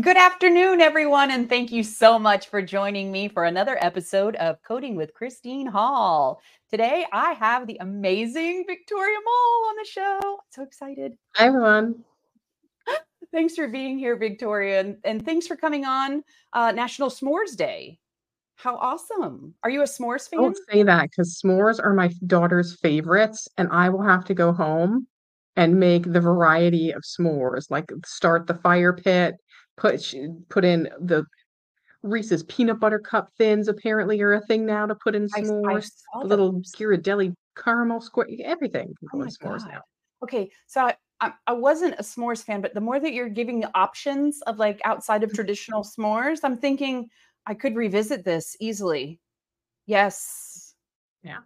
Good 0.00 0.16
afternoon, 0.16 0.80
everyone, 0.80 1.30
and 1.30 1.48
thank 1.48 1.70
you 1.70 1.84
so 1.84 2.18
much 2.18 2.48
for 2.48 2.60
joining 2.60 3.12
me 3.12 3.28
for 3.28 3.44
another 3.44 3.78
episode 3.80 4.34
of 4.36 4.60
Coding 4.66 4.96
with 4.96 5.14
Christine 5.14 5.68
Hall. 5.68 6.40
Today, 6.68 7.06
I 7.12 7.34
have 7.34 7.68
the 7.68 7.76
amazing 7.78 8.64
Victoria 8.66 9.16
Moll 9.24 9.68
on 9.68 9.76
the 9.76 9.84
show. 9.88 10.20
I'm 10.24 10.38
so 10.50 10.64
excited. 10.64 11.12
Hi, 11.36 11.46
everyone. 11.46 12.02
Thanks 13.32 13.54
for 13.54 13.68
being 13.68 13.96
here, 13.96 14.16
Victoria, 14.16 14.80
and, 14.80 14.96
and 15.04 15.24
thanks 15.24 15.46
for 15.46 15.54
coming 15.54 15.84
on 15.84 16.24
uh, 16.54 16.72
National 16.72 17.08
S'mores 17.08 17.56
Day. 17.56 18.00
How 18.56 18.74
awesome! 18.78 19.54
Are 19.62 19.70
you 19.70 19.82
a 19.82 19.84
s'mores 19.84 20.28
fan? 20.28 20.40
Don't 20.40 20.58
say 20.72 20.82
that 20.82 21.10
because 21.10 21.40
s'mores 21.40 21.78
are 21.80 21.94
my 21.94 22.10
daughter's 22.26 22.76
favorites, 22.80 23.46
and 23.58 23.68
I 23.70 23.90
will 23.90 24.02
have 24.02 24.24
to 24.24 24.34
go 24.34 24.52
home 24.52 25.06
and 25.56 25.78
make 25.78 26.12
the 26.12 26.20
variety 26.20 26.90
of 26.90 27.02
s'mores, 27.02 27.70
like 27.70 27.92
start 28.04 28.46
the 28.48 28.54
fire 28.54 28.92
pit, 28.92 29.36
put 29.76 30.14
put 30.48 30.64
in 30.64 30.88
the 31.00 31.24
Reese's 32.02 32.42
peanut 32.44 32.78
butter 32.80 32.98
cup 32.98 33.30
thins 33.38 33.68
apparently 33.68 34.20
are 34.20 34.34
a 34.34 34.40
thing 34.42 34.66
now 34.66 34.84
to 34.84 34.94
put 34.94 35.14
in 35.14 35.26
I, 35.34 35.38
I 35.38 35.42
s'mores. 35.42 35.90
The 36.20 36.26
little. 36.26 36.52
Ghirardelli 36.76 37.34
caramel 37.56 38.00
square, 38.00 38.26
everything 38.44 38.94
can 38.98 39.08
Oh 39.14 39.18
my 39.18 39.26
s'mores 39.26 39.62
god. 39.62 39.68
now. 39.68 39.80
Okay, 40.22 40.50
so 40.66 40.82
I, 40.82 40.96
I 41.20 41.32
I 41.46 41.52
wasn't 41.52 41.94
a 41.94 42.02
s'mores 42.02 42.44
fan, 42.44 42.60
but 42.60 42.74
the 42.74 42.80
more 42.80 43.00
that 43.00 43.12
you're 43.14 43.28
giving 43.28 43.60
the 43.60 43.70
options 43.74 44.42
of 44.42 44.58
like 44.58 44.80
outside 44.84 45.22
of 45.22 45.32
traditional 45.34 45.82
s'mores, 45.82 46.40
I'm 46.44 46.58
thinking 46.58 47.08
I 47.46 47.54
could 47.54 47.74
revisit 47.74 48.24
this 48.24 48.56
easily. 48.60 49.20
Yes. 49.86 50.74
Yeah. 51.22 51.38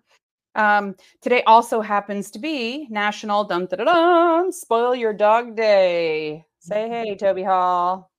Um, 0.55 0.97
today 1.23 1.45
also 1.45 1.81
happens 1.81 2.33
to 2.33 2.41
be 2.41 2.89
National 2.91 3.45
Dum 3.45 3.67
dum 3.67 4.51
Spoil 4.51 4.95
Your 4.95 5.13
Dog 5.13 5.57
Day. 5.57 6.45
Say 6.59 6.89
hey, 6.89 7.15
Toby 7.21 7.45
Hall. 7.45 8.11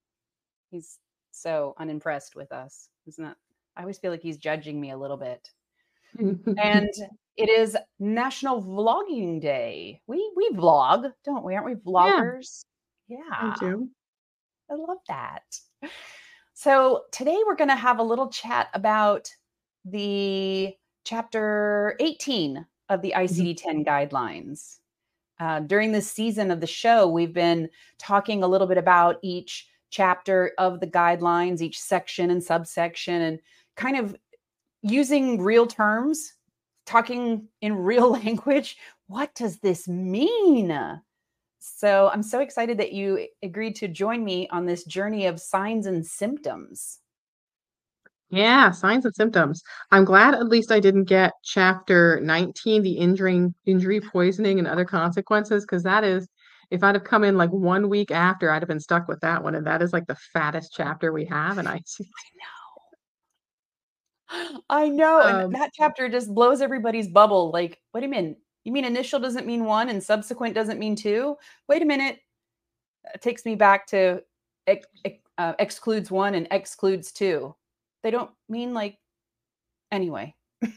He's 0.69 0.99
so 1.31 1.75
unimpressed 1.77 2.35
with 2.35 2.51
us, 2.51 2.89
isn't 3.07 3.25
it? 3.25 3.35
I 3.75 3.81
always 3.81 3.97
feel 3.97 4.11
like 4.11 4.21
he's 4.21 4.37
judging 4.37 4.79
me 4.79 4.91
a 4.91 4.97
little 4.97 5.17
bit. 5.17 5.49
And 6.19 6.89
it 7.37 7.49
is 7.49 7.77
National 7.99 8.61
Vlogging 8.61 9.41
Day. 9.41 10.01
We 10.07 10.31
we 10.35 10.49
vlog, 10.51 11.11
don't 11.23 11.43
we? 11.43 11.55
Aren't 11.55 11.65
we 11.65 11.75
vloggers? 11.75 12.61
Yeah. 13.07 13.17
I 13.31 13.55
do. 13.59 13.89
I 14.69 14.75
love 14.75 14.97
that. 15.07 15.43
So 16.53 17.03
today 17.11 17.37
we're 17.45 17.55
going 17.55 17.69
to 17.69 17.75
have 17.75 17.99
a 17.99 18.03
little 18.03 18.29
chat 18.29 18.67
about 18.73 19.29
the 19.85 20.75
chapter 21.05 21.95
18 21.99 22.65
of 22.89 23.01
the 23.01 23.13
ICD 23.15 23.57
10 23.57 23.85
guidelines. 23.85 24.79
Uh, 25.39 25.61
during 25.61 25.93
this 25.93 26.11
season 26.11 26.51
of 26.51 26.59
the 26.59 26.67
show, 26.67 27.07
we've 27.07 27.33
been 27.33 27.69
talking 27.97 28.43
a 28.43 28.47
little 28.47 28.67
bit 28.67 28.77
about 28.77 29.19
each 29.23 29.67
chapter 29.89 30.53
of 30.57 30.79
the 30.79 30.87
guidelines, 30.87 31.61
each 31.61 31.79
section 31.79 32.31
and 32.31 32.43
subsection, 32.43 33.21
and 33.21 33.39
kind 33.75 33.97
of 33.97 34.15
using 34.81 35.41
real 35.41 35.67
terms, 35.67 36.33
talking 36.85 37.47
in 37.61 37.75
real 37.83 38.11
language. 38.11 38.77
What 39.07 39.33
does 39.35 39.59
this 39.59 39.87
mean? 39.87 41.01
So 41.59 42.09
I'm 42.13 42.23
so 42.23 42.39
excited 42.39 42.77
that 42.77 42.93
you 42.93 43.27
agreed 43.43 43.75
to 43.77 43.87
join 43.87 44.23
me 44.23 44.47
on 44.49 44.65
this 44.65 44.85
journey 44.85 45.25
of 45.25 45.41
signs 45.41 45.87
and 45.87 46.05
symptoms. 46.05 46.99
Yeah, 48.31 48.69
signs 48.71 49.05
and 49.05 49.15
symptoms. 49.15 49.63
I'm 49.91 50.05
glad 50.05 50.35
at 50.35 50.47
least 50.47 50.71
I 50.71 50.79
didn't 50.79 51.05
get 51.05 51.33
chapter 51.43 52.19
19, 52.21 52.83
the 52.83 52.91
injury, 52.91 53.47
injury, 53.65 53.99
poisoning, 53.99 54.59
and 54.59 54.67
other 54.67 54.85
consequences, 54.85 55.63
because 55.63 55.81
that 55.83 56.03
is, 56.03 56.27
if 56.71 56.83
I'd 56.83 56.95
have 56.95 57.03
come 57.03 57.23
in 57.23 57.37
like 57.37 57.49
one 57.49 57.89
week 57.89 58.11
after, 58.11 58.51
I'd 58.51 58.61
have 58.61 58.67
been 58.67 58.79
stuck 58.79 59.07
with 59.07 59.19
that 59.21 59.43
one. 59.43 59.55
And 59.55 59.65
that 59.65 59.81
is 59.81 59.93
like 59.93 60.07
the 60.07 60.17
fattest 60.33 60.73
chapter 60.75 61.11
we 61.11 61.25
have. 61.25 61.57
And 61.57 61.67
I 61.67 61.81
I 61.89 62.09
know. 62.37 62.59
I 64.69 64.89
And 65.21 65.45
um, 65.45 65.51
that 65.53 65.71
chapter 65.73 66.07
just 66.09 66.33
blows 66.33 66.61
everybody's 66.61 67.07
bubble. 67.07 67.51
Like, 67.51 67.79
what 67.91 68.01
do 68.01 68.05
you 68.05 68.11
mean? 68.11 68.35
You 68.63 68.71
mean 68.71 68.85
initial 68.85 69.19
doesn't 69.19 69.47
mean 69.47 69.65
one 69.65 69.89
and 69.89 70.03
subsequent 70.03 70.53
doesn't 70.53 70.79
mean 70.79 70.95
two? 70.95 71.37
Wait 71.67 71.81
a 71.81 71.85
minute. 71.85 72.19
It 73.13 73.21
takes 73.21 73.45
me 73.45 73.55
back 73.55 73.87
to 73.87 74.21
ex- 74.67 74.85
ex- 75.03 75.23
uh, 75.37 75.53
excludes 75.57 76.11
one 76.11 76.35
and 76.35 76.47
excludes 76.51 77.11
two. 77.11 77.55
They 78.03 78.11
don't 78.11 78.29
mean 78.47 78.73
like, 78.73 78.97
anyway. 79.91 80.35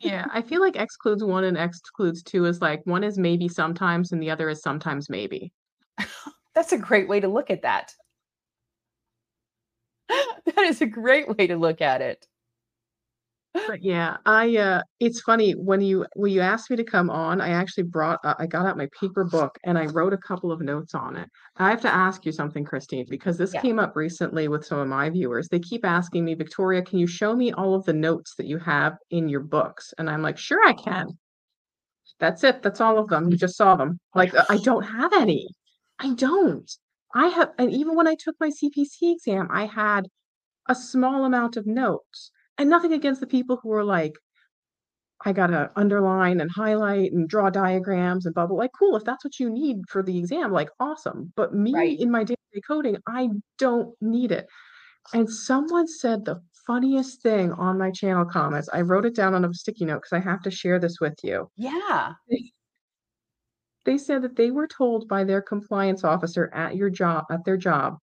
yeah, 0.00 0.26
I 0.32 0.42
feel 0.42 0.60
like 0.60 0.76
excludes 0.76 1.24
one 1.24 1.44
and 1.44 1.56
excludes 1.56 2.22
two 2.22 2.44
is 2.46 2.60
like 2.60 2.82
one 2.84 3.04
is 3.04 3.18
maybe 3.18 3.48
sometimes 3.48 4.12
and 4.12 4.22
the 4.22 4.30
other 4.30 4.48
is 4.48 4.62
sometimes 4.62 5.08
maybe. 5.08 5.52
That's 6.54 6.72
a 6.72 6.78
great 6.78 7.08
way 7.08 7.20
to 7.20 7.28
look 7.28 7.50
at 7.50 7.62
that. 7.62 7.92
that 10.08 10.58
is 10.58 10.80
a 10.80 10.86
great 10.86 11.28
way 11.36 11.46
to 11.46 11.56
look 11.56 11.80
at 11.80 12.00
it. 12.00 12.26
But 13.54 13.82
yeah, 13.82 14.16
I 14.26 14.56
uh 14.56 14.82
it's 15.00 15.20
funny 15.20 15.52
when 15.52 15.80
you 15.80 16.06
when 16.16 16.32
you 16.32 16.40
asked 16.40 16.70
me 16.70 16.76
to 16.76 16.84
come 16.84 17.08
on, 17.08 17.40
I 17.40 17.50
actually 17.50 17.84
brought 17.84 18.18
uh, 18.24 18.34
I 18.38 18.46
got 18.46 18.66
out 18.66 18.76
my 18.76 18.88
paper 19.00 19.24
book 19.24 19.56
and 19.64 19.78
I 19.78 19.86
wrote 19.86 20.12
a 20.12 20.18
couple 20.18 20.50
of 20.50 20.60
notes 20.60 20.94
on 20.94 21.16
it. 21.16 21.28
I 21.56 21.70
have 21.70 21.80
to 21.82 21.94
ask 21.94 22.26
you 22.26 22.32
something, 22.32 22.64
Christine, 22.64 23.06
because 23.08 23.38
this 23.38 23.54
Yeah. 23.54 23.60
came 23.62 23.78
up 23.78 23.94
recently 23.96 24.48
with 24.48 24.66
some 24.66 24.78
of 24.78 24.88
my 24.88 25.08
viewers. 25.08 25.48
They 25.48 25.60
keep 25.60 25.84
asking 25.84 26.24
me, 26.24 26.34
Victoria, 26.34 26.82
can 26.82 26.98
you 26.98 27.06
show 27.06 27.34
me 27.34 27.52
all 27.52 27.74
of 27.74 27.84
the 27.84 27.92
notes 27.92 28.34
that 28.36 28.46
you 28.46 28.58
have 28.58 28.96
in 29.10 29.28
your 29.28 29.40
books? 29.40 29.94
And 29.98 30.10
I'm 30.10 30.22
like, 30.22 30.36
sure 30.36 30.60
I 30.66 30.72
can. 30.72 31.16
That's 32.18 32.42
it. 32.44 32.62
That's 32.62 32.80
all 32.80 32.98
of 32.98 33.08
them. 33.08 33.30
You 33.30 33.36
just 33.36 33.56
saw 33.56 33.76
them. 33.76 33.98
Like 34.14 34.34
uh, 34.34 34.44
I 34.48 34.58
don't 34.58 34.82
have 34.82 35.12
any. 35.12 35.48
I 35.98 36.14
don't. 36.14 36.70
I 37.14 37.28
have, 37.28 37.52
and 37.58 37.70
even 37.72 37.94
when 37.94 38.08
I 38.08 38.16
took 38.16 38.34
my 38.40 38.50
CPC 38.50 39.12
exam, 39.12 39.48
I 39.50 39.66
had 39.66 40.08
a 40.68 40.74
small 40.74 41.24
amount 41.24 41.56
of 41.56 41.66
notes. 41.66 42.32
And 42.58 42.70
nothing 42.70 42.92
against 42.92 43.20
the 43.20 43.26
people 43.26 43.58
who 43.62 43.72
are 43.72 43.84
like, 43.84 44.14
I 45.24 45.32
gotta 45.32 45.70
underline 45.76 46.40
and 46.40 46.50
highlight 46.50 47.12
and 47.12 47.28
draw 47.28 47.48
diagrams 47.50 48.26
and 48.26 48.34
bubble. 48.34 48.56
Like, 48.56 48.72
cool, 48.78 48.96
if 48.96 49.04
that's 49.04 49.24
what 49.24 49.38
you 49.40 49.48
need 49.50 49.78
for 49.88 50.02
the 50.02 50.18
exam, 50.18 50.52
like 50.52 50.68
awesome. 50.80 51.32
But 51.36 51.54
me 51.54 51.72
Right. 51.74 51.98
in 51.98 52.10
my 52.10 52.24
day-to-day 52.24 52.60
coding, 52.66 52.96
I 53.08 53.30
don't 53.58 53.94
need 54.00 54.32
it. 54.32 54.46
And 55.14 55.30
someone 55.30 55.86
said 55.88 56.24
the 56.24 56.40
funniest 56.66 57.22
thing 57.22 57.52
on 57.52 57.78
my 57.78 57.90
channel 57.90 58.24
comments. 58.24 58.68
I 58.72 58.82
wrote 58.82 59.06
it 59.06 59.14
down 59.14 59.34
on 59.34 59.44
a 59.44 59.54
sticky 59.54 59.86
note 59.86 60.02
because 60.02 60.12
I 60.14 60.20
have 60.20 60.42
to 60.42 60.50
share 60.50 60.78
this 60.78 61.00
with 61.00 61.14
you. 61.22 61.50
Yeah. 61.56 62.14
They 63.84 63.98
said 63.98 64.22
that 64.22 64.36
they 64.36 64.50
were 64.50 64.66
told 64.66 65.08
by 65.08 65.24
their 65.24 65.42
compliance 65.42 66.04
officer 66.04 66.50
at 66.54 66.76
your 66.76 66.90
job, 66.90 67.24
at 67.30 67.44
their 67.44 67.56
job, 67.56 67.98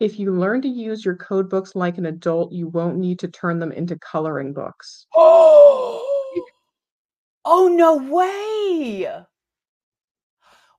if 0.00 0.18
you 0.18 0.32
learn 0.32 0.62
to 0.62 0.68
use 0.68 1.04
your 1.04 1.16
code 1.16 1.50
books 1.50 1.74
like 1.74 1.98
an 1.98 2.06
adult, 2.06 2.52
you 2.52 2.68
won't 2.68 2.98
need 2.98 3.18
to 3.20 3.28
turn 3.28 3.58
them 3.58 3.72
into 3.72 3.98
coloring 3.98 4.52
books. 4.52 5.06
Oh, 5.14 6.44
oh 7.44 7.68
no 7.68 7.96
way. 7.96 9.10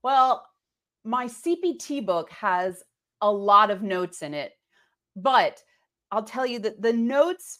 Well, 0.03 0.45
my 1.03 1.27
CPT 1.27 2.05
book 2.05 2.29
has 2.31 2.83
a 3.21 3.31
lot 3.31 3.71
of 3.71 3.83
notes 3.83 4.21
in 4.21 4.33
it, 4.33 4.53
but 5.15 5.61
I'll 6.11 6.23
tell 6.23 6.45
you 6.45 6.59
that 6.59 6.81
the 6.81 6.93
notes 6.93 7.59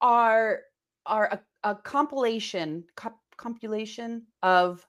are 0.00 0.60
are 1.06 1.40
a, 1.64 1.70
a 1.70 1.74
compilation 1.74 2.84
comp- 2.94 3.16
compilation 3.36 4.26
of 4.42 4.86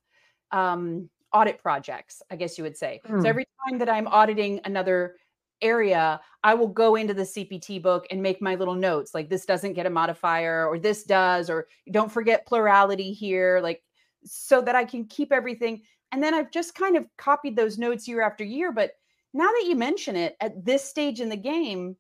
um, 0.52 1.10
audit 1.34 1.62
projects, 1.62 2.22
I 2.30 2.36
guess 2.36 2.58
you 2.58 2.64
would 2.64 2.78
say. 2.78 3.02
Hmm. 3.06 3.22
So 3.22 3.30
every 3.30 3.46
time 3.68 3.80
that 3.80 3.90
I'm 3.90 4.08
auditing 4.08 4.60
another 4.66 5.16
area, 5.62 6.20
I 6.44 6.54
will 6.54 6.68
go 6.68 6.96
into 6.96 7.14
the 7.14 7.26
CPT 7.26 7.82
book 7.82 8.06
and 8.12 8.22
make 8.22 8.42
my 8.42 8.56
little 8.56 8.76
notes 8.76 9.14
like 9.14 9.30
this 9.30 9.46
doesn't 9.46 9.74
get 9.74 9.86
a 9.86 9.90
modifier 9.90 10.66
or 10.68 10.80
this 10.80 11.04
does, 11.04 11.50
or 11.50 11.68
don't 11.92 12.12
forget 12.12 12.46
plurality 12.48 13.14
here, 13.14 13.60
like 13.62 13.84
so 14.26 14.62
that 14.62 14.76
I 14.76 14.86
can 14.86 15.06
keep 15.06 15.32
everything. 15.32 15.84
And 16.12 16.22
then 16.24 16.34
I've 16.34 16.52
just 16.52 16.76
kind 16.76 16.98
of 16.98 17.06
copied 17.18 17.56
those 17.56 17.78
notes 17.78 18.08
year 18.08 18.22
after 18.22 18.44
year. 18.44 18.72
But 18.72 18.94
now 19.34 19.50
that 19.52 19.66
you 19.68 19.76
mention 19.76 20.16
it 20.16 20.36
at 20.42 20.66
this 20.66 20.84
stage 20.84 21.22
in 21.22 21.30
the 21.30 21.38
game, 21.38 21.96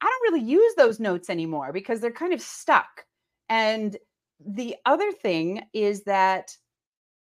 I 0.00 0.06
don't 0.06 0.32
really 0.34 0.46
use 0.48 0.74
those 0.76 1.00
notes 1.00 1.30
anymore 1.30 1.72
because 1.72 2.00
they're 2.00 2.12
kind 2.12 2.34
of 2.34 2.40
stuck. 2.40 3.06
And 3.48 3.96
the 4.44 4.76
other 4.86 5.12
thing 5.12 5.64
is 5.72 6.04
that 6.04 6.56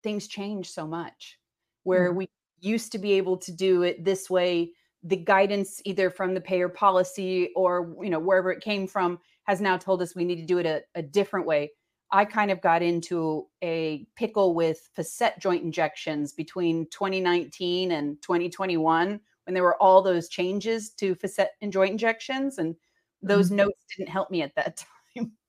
things 0.02 0.28
change 0.28 0.70
so 0.70 0.86
much 0.86 1.38
where 1.84 2.12
Mhm. 2.12 2.14
we 2.14 2.28
used 2.60 2.92
to 2.92 2.98
be 2.98 3.12
able 3.12 3.36
to 3.38 3.52
do 3.52 3.82
it 3.82 4.04
this 4.04 4.30
way 4.30 4.72
the 5.04 5.16
guidance 5.16 5.80
either 5.84 6.10
from 6.10 6.34
the 6.34 6.40
payer 6.40 6.68
policy 6.68 7.50
or 7.56 7.94
you 8.02 8.10
know 8.10 8.18
wherever 8.18 8.50
it 8.50 8.62
came 8.62 8.86
from 8.88 9.18
has 9.44 9.60
now 9.60 9.76
told 9.76 10.00
us 10.02 10.14
we 10.14 10.24
need 10.24 10.36
to 10.36 10.46
do 10.46 10.58
it 10.58 10.66
a, 10.66 10.82
a 10.94 11.02
different 11.02 11.46
way 11.46 11.70
i 12.10 12.24
kind 12.24 12.50
of 12.50 12.60
got 12.60 12.82
into 12.82 13.46
a 13.62 14.06
pickle 14.16 14.54
with 14.54 14.90
facet 14.94 15.34
joint 15.38 15.62
injections 15.62 16.32
between 16.32 16.86
2019 16.90 17.92
and 17.92 18.20
2021 18.22 19.20
when 19.46 19.54
there 19.54 19.62
were 19.62 19.80
all 19.82 20.02
those 20.02 20.28
changes 20.28 20.90
to 20.90 21.14
facet 21.14 21.50
and 21.60 21.72
joint 21.72 21.90
injections 21.92 22.58
and 22.58 22.74
those 23.22 23.50
Mhm. 23.50 23.56
notes 23.56 23.84
didn't 23.96 24.08
help 24.10 24.30
me 24.30 24.42
at 24.42 24.54
that 24.56 24.76
time 25.16 25.32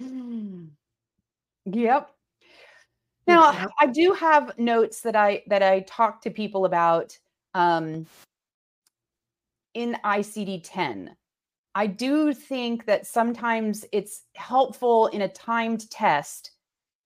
Hmm. 0.00 0.76
yep 1.64 2.16
now 3.26 3.54
I 3.78 3.86
do 3.86 4.12
have 4.12 4.58
notes 4.58 5.02
that 5.02 5.16
I 5.16 5.42
that 5.46 5.62
I 5.62 5.80
talk 5.80 6.22
to 6.22 6.30
people 6.30 6.64
about 6.64 7.18
um, 7.54 8.06
in 9.74 9.96
ICD 10.04 10.62
10. 10.64 11.16
I 11.74 11.86
do 11.86 12.32
think 12.34 12.86
that 12.86 13.06
sometimes 13.06 13.84
it's 13.92 14.22
helpful 14.34 15.06
in 15.08 15.22
a 15.22 15.28
timed 15.28 15.88
test 15.90 16.52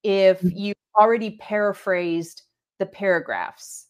if 0.02 0.41
Mm. 0.41 0.52
you 0.56 0.75
already 0.99 1.32
paraphrased 1.32 2.43
the 2.79 2.87
paragraphs. 2.87 3.88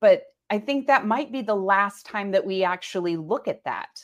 But 0.00 0.24
I 0.50 0.58
think 0.58 0.86
that 0.86 1.06
might 1.06 1.32
be 1.32 1.42
the 1.42 1.56
last 1.56 2.06
time 2.06 2.30
that 2.30 2.44
we 2.44 2.62
actually 2.62 3.16
look 3.16 3.48
at 3.48 3.64
that. 3.64 4.00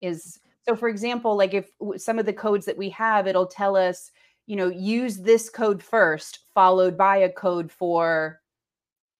Is 0.00 0.38
so, 0.62 0.76
for 0.76 0.88
example, 0.88 1.36
like 1.36 1.54
if 1.54 1.70
some 1.96 2.18
of 2.20 2.26
the 2.26 2.32
codes 2.32 2.66
that 2.66 2.76
we 2.78 2.88
have, 2.90 3.26
it'll 3.26 3.46
tell 3.46 3.76
us, 3.76 4.12
you 4.46 4.54
know, 4.54 4.68
use 4.68 5.18
this 5.18 5.50
code 5.50 5.82
first, 5.82 6.40
followed 6.54 6.96
by 6.96 7.16
a 7.18 7.32
code 7.32 7.70
for 7.72 8.40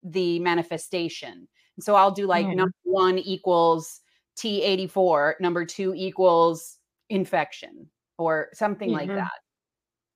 the 0.05 0.39
manifestation. 0.39 1.49
And 1.77 1.85
so 1.85 1.95
I'll 1.95 2.11
do 2.11 2.27
like 2.27 2.47
Yeah. 2.47 2.55
number 2.55 2.75
one 2.85 3.19
equals 3.19 4.01
T84, 4.37 5.35
number 5.41 5.65
two 5.65 5.95
equals 5.95 6.79
infection, 7.11 7.91
or 8.19 8.49
something 8.55 8.91
like 8.91 9.09
that. 9.09 9.33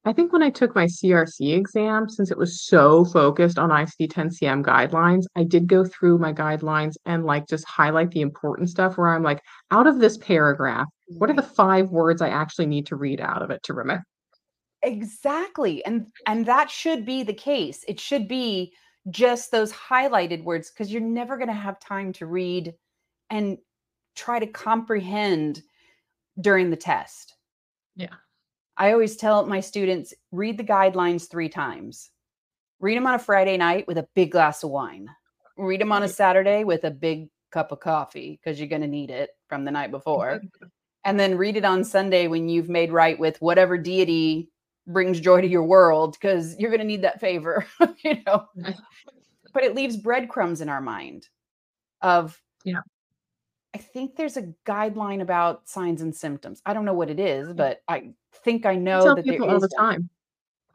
I 0.04 0.12
think 0.12 0.32
when 0.32 0.42
I 0.42 0.50
took 0.50 0.74
my 0.76 0.86
CRC 0.86 1.52
exam, 1.52 2.08
since 2.08 2.30
it 2.30 2.38
was 2.38 2.64
so 2.64 3.04
focused 3.04 3.58
on 3.58 3.70
ICD-10-CM 3.70 4.62
guidelines, 4.64 5.24
I 5.34 5.42
did 5.42 5.66
go 5.66 5.84
through 5.84 6.18
my 6.18 6.32
guidelines 6.32 6.92
and 7.04 7.24
like 7.24 7.48
just 7.48 7.66
highlight 7.66 8.12
the 8.12 8.20
important 8.20 8.70
stuff 8.70 8.96
where 8.96 9.08
I'm 9.08 9.24
like, 9.24 9.40
out 9.72 9.88
of 9.88 9.98
this 9.98 10.16
paragraph, 10.16 10.86
what 11.08 11.28
are 11.28 11.34
the 11.34 11.42
five 11.42 11.90
words 11.90 12.22
I 12.22 12.28
actually 12.28 12.66
need 12.66 12.86
to 12.86 12.96
read 12.96 13.20
out 13.20 13.42
of 13.42 13.50
it 13.50 13.64
to 13.64 13.74
remember? 13.74 14.04
Exactly. 14.82 15.84
And 15.84 16.06
and 16.26 16.46
that 16.46 16.70
should 16.70 17.04
be 17.04 17.24
the 17.24 17.34
case. 17.34 17.84
It 17.88 17.98
should 17.98 18.28
be 18.28 18.72
just 19.10 19.50
those 19.50 19.72
highlighted 19.72 20.44
words 20.44 20.70
because 20.70 20.92
you're 20.92 21.00
never 21.00 21.36
going 21.36 21.48
to 21.48 21.54
have 21.54 21.78
time 21.78 22.12
to 22.14 22.26
read 22.26 22.74
and 23.30 23.58
try 24.14 24.38
to 24.38 24.46
comprehend 24.46 25.62
during 26.40 26.70
the 26.70 26.76
test. 26.76 27.36
Yeah. 27.94 28.14
I 28.76 28.92
always 28.92 29.16
tell 29.16 29.46
my 29.46 29.60
students 29.60 30.12
read 30.32 30.58
the 30.58 30.64
guidelines 30.64 31.30
3 31.30 31.48
times. 31.48 32.10
Read 32.78 32.96
them 32.96 33.06
on 33.06 33.14
a 33.14 33.18
Friday 33.18 33.56
night 33.56 33.86
with 33.86 33.96
a 33.96 34.08
big 34.14 34.32
glass 34.32 34.62
of 34.62 34.70
wine. 34.70 35.08
Read 35.56 35.80
them 35.80 35.92
on 35.92 36.02
a 36.02 36.08
Saturday 36.08 36.64
with 36.64 36.84
a 36.84 36.90
big 36.90 37.28
cup 37.50 37.72
of 37.72 37.80
coffee 37.80 38.38
because 38.42 38.58
you're 38.58 38.68
going 38.68 38.82
to 38.82 38.88
need 38.88 39.10
it 39.10 39.30
from 39.48 39.64
the 39.64 39.70
night 39.70 39.90
before. 39.90 40.42
and 41.04 41.18
then 41.18 41.38
read 41.38 41.56
it 41.56 41.64
on 41.64 41.84
Sunday 41.84 42.26
when 42.26 42.48
you've 42.48 42.68
made 42.68 42.92
right 42.92 43.18
with 43.18 43.40
whatever 43.40 43.78
deity 43.78 44.50
brings 44.86 45.20
joy 45.20 45.40
to 45.40 45.48
your 45.48 45.64
world 45.64 46.12
because 46.12 46.56
you're 46.58 46.70
going 46.70 46.80
to 46.80 46.86
need 46.86 47.02
that 47.02 47.20
favor, 47.20 47.66
you 48.04 48.18
know. 48.26 48.46
But 49.52 49.64
it 49.64 49.74
leaves 49.74 49.96
breadcrumbs 49.96 50.60
in 50.60 50.68
our 50.68 50.80
mind 50.80 51.28
of 52.02 52.40
Yeah. 52.64 52.80
I 53.74 53.78
think 53.78 54.16
there's 54.16 54.36
a 54.36 54.52
guideline 54.64 55.20
about 55.20 55.68
signs 55.68 56.00
and 56.00 56.14
symptoms. 56.14 56.62
I 56.64 56.72
don't 56.72 56.84
know 56.84 56.94
what 56.94 57.10
it 57.10 57.20
is, 57.20 57.52
but 57.52 57.80
I 57.88 58.10
think 58.44 58.64
I 58.64 58.72
I 58.72 58.76
know 58.76 59.02
tell 59.02 59.16
that 59.16 59.24
there 59.24 59.34
people 59.34 59.50
all 59.50 59.60
the 59.60 59.68
time. 59.68 60.08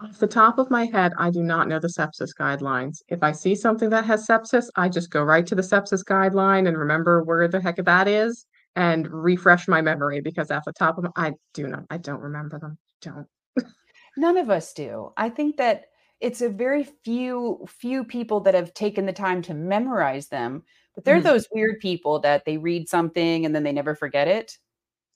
Off 0.01 0.17
the 0.19 0.27
top 0.27 0.57
of 0.57 0.71
my 0.71 0.85
head, 0.85 1.13
I 1.17 1.29
do 1.29 1.43
not 1.43 1.67
know 1.67 1.79
the 1.79 1.87
sepsis 1.87 2.31
guidelines. 2.39 2.97
If 3.07 3.21
I 3.21 3.31
see 3.31 3.55
something 3.55 3.89
that 3.91 4.05
has 4.05 4.27
sepsis, 4.27 4.67
I 4.75 4.89
just 4.89 5.11
go 5.11 5.23
right 5.23 5.45
to 5.45 5.55
the 5.55 5.61
sepsis 5.61 6.03
guideline 6.03 6.67
and 6.67 6.77
remember 6.77 7.23
where 7.23 7.47
the 7.47 7.61
heck 7.61 7.77
of 7.77 7.85
that 7.85 8.07
is 8.07 8.45
and 8.75 9.07
refresh 9.11 9.67
my 9.67 9.81
memory 9.81 10.21
because 10.21 10.49
at 10.49 10.63
the 10.65 10.73
top 10.73 10.97
of 10.97 11.03
my, 11.03 11.11
I 11.15 11.33
do 11.53 11.67
not, 11.67 11.83
I 11.89 11.97
don't 11.97 12.21
remember 12.21 12.57
them. 12.57 12.77
Don't. 13.01 13.27
None 14.17 14.37
of 14.37 14.49
us 14.49 14.73
do. 14.73 15.13
I 15.17 15.29
think 15.29 15.57
that 15.57 15.85
it's 16.19 16.41
a 16.41 16.49
very 16.49 16.83
few 16.83 17.65
few 17.67 18.03
people 18.03 18.39
that 18.41 18.53
have 18.53 18.73
taken 18.73 19.05
the 19.05 19.13
time 19.13 19.41
to 19.43 19.53
memorize 19.53 20.27
them, 20.29 20.63
but 20.95 21.03
they're 21.05 21.21
Mhm. 21.21 21.23
those 21.23 21.47
weird 21.51 21.79
people 21.79 22.19
that 22.19 22.45
they 22.45 22.57
read 22.57 22.87
something 22.89 23.45
and 23.45 23.55
then 23.55 23.63
they 23.63 23.71
never 23.71 23.95
forget 23.95 24.27
it. 24.27 24.57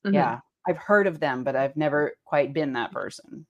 Mhm. 0.04 0.36
Yeah, 0.36 0.42
I've 0.68 0.78
heard 0.80 1.08
of 1.08 1.20
them, 1.22 1.44
but 1.46 1.56
I've 1.58 1.78
never 1.78 2.16
quite 2.26 2.54
been 2.54 2.74
that 2.74 2.92
person. 2.94 3.48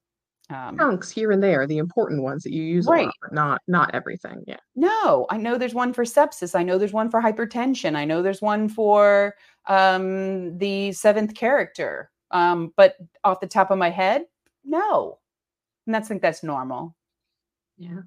Um, 0.51 0.87
Chunks 0.89 1.09
here 1.11 1.31
and 1.31 1.41
there, 1.43 1.67
the 1.67 1.77
important 1.79 2.23
ones 2.23 2.43
that 2.43 2.53
you 2.53 2.63
use 2.63 2.87
a 2.87 2.91
Right. 2.91 2.93
lot, 2.93 3.15
but 3.21 3.33
not 3.33 3.61
not 3.67 3.93
everything. 3.93 4.43
Yeah. 4.47 4.59
no, 4.75 5.25
I 5.29 5.37
know 5.37 5.57
there's 5.57 5.73
one 5.73 5.93
for 5.93 6.03
sepsis. 6.03 6.53
I 6.53 6.63
know 6.63 6.77
there's 6.77 6.91
one 6.93 7.09
for 7.09 7.21
hypertension. 7.21 7.95
I 7.95 8.03
know 8.05 8.21
there's 8.21 8.41
one 8.41 8.67
for 8.67 9.35
um, 9.67 10.57
the 10.57 10.91
seventh 10.91 11.33
character. 11.35 12.11
Um, 12.31 12.73
but 12.75 12.95
off 13.23 13.39
the 13.39 13.47
top 13.47 13.71
of 13.71 13.77
my 13.77 13.89
head, 13.89 14.25
no. 14.65 15.19
And 15.87 15.93
that's 15.95 16.07
think 16.07 16.21
that's 16.21 16.43
normal. 16.43 16.95
Yeah. 17.77 18.01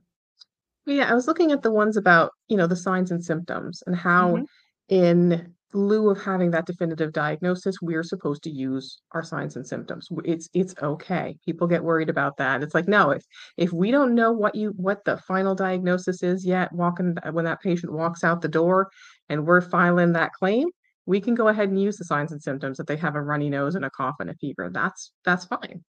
Yeah, 0.87 1.11
I 1.11 1.15
was 1.15 1.27
looking 1.27 1.53
at 1.53 1.63
the 1.63 1.73
ones 1.73 1.97
about, 1.97 2.33
you 2.49 2.57
know, 2.57 2.67
the 2.67 2.77
signs 2.77 3.11
and 3.11 3.25
symptoms 3.25 3.83
and 3.87 3.95
how 3.97 4.39
Mhm. 4.39 4.47
in 4.89 5.55
lieu 5.75 6.09
of 6.11 6.19
having 6.23 6.51
that 6.53 6.67
definitive 6.67 7.13
diagnosis, 7.13 7.77
we're 7.83 8.03
supposed 8.03 8.43
to 8.45 8.51
use 8.51 9.01
our 9.13 9.23
signs 9.23 9.55
and 9.57 9.67
symptoms. 9.67 10.09
It's 10.25 10.49
it's 10.55 10.75
okay. 10.83 11.39
People 11.45 11.67
get 11.67 11.85
worried 11.85 12.09
about 12.09 12.39
that. 12.39 12.63
It's 12.63 12.75
like, 12.75 12.89
no, 12.89 13.11
if 13.11 13.23
if 13.59 13.73
we 13.73 13.91
don't 13.91 14.15
know 14.15 14.33
what 14.33 14.55
you 14.55 14.71
what 14.77 15.05
the 15.05 15.19
final 15.19 15.55
diagnosis 15.55 16.23
is 16.23 16.47
yet, 16.47 16.73
walking 16.73 17.17
when 17.33 17.45
that 17.45 17.61
patient 17.61 17.93
walks 17.93 18.25
out 18.25 18.41
the 18.43 18.49
door 18.49 18.89
and 19.29 19.47
we're 19.47 19.61
filing 19.61 20.13
that 20.15 20.33
claim, 20.33 20.69
we 21.07 21.21
can 21.21 21.35
go 21.35 21.49
ahead 21.49 21.69
and 21.69 21.81
use 21.83 21.99
the 21.99 22.05
signs 22.05 22.33
and 22.33 22.43
symptoms 22.43 22.81
if 22.81 22.87
they 22.87 22.97
have 22.97 23.15
a 23.17 23.23
runny 23.23 23.51
nose 23.51 23.75
and 23.75 23.85
a 23.85 23.91
cough 23.91 24.17
and 24.21 24.31
a 24.31 24.35
fever. 24.37 24.71
That's 24.73 25.13
that's 25.25 25.45
fine. 25.45 25.85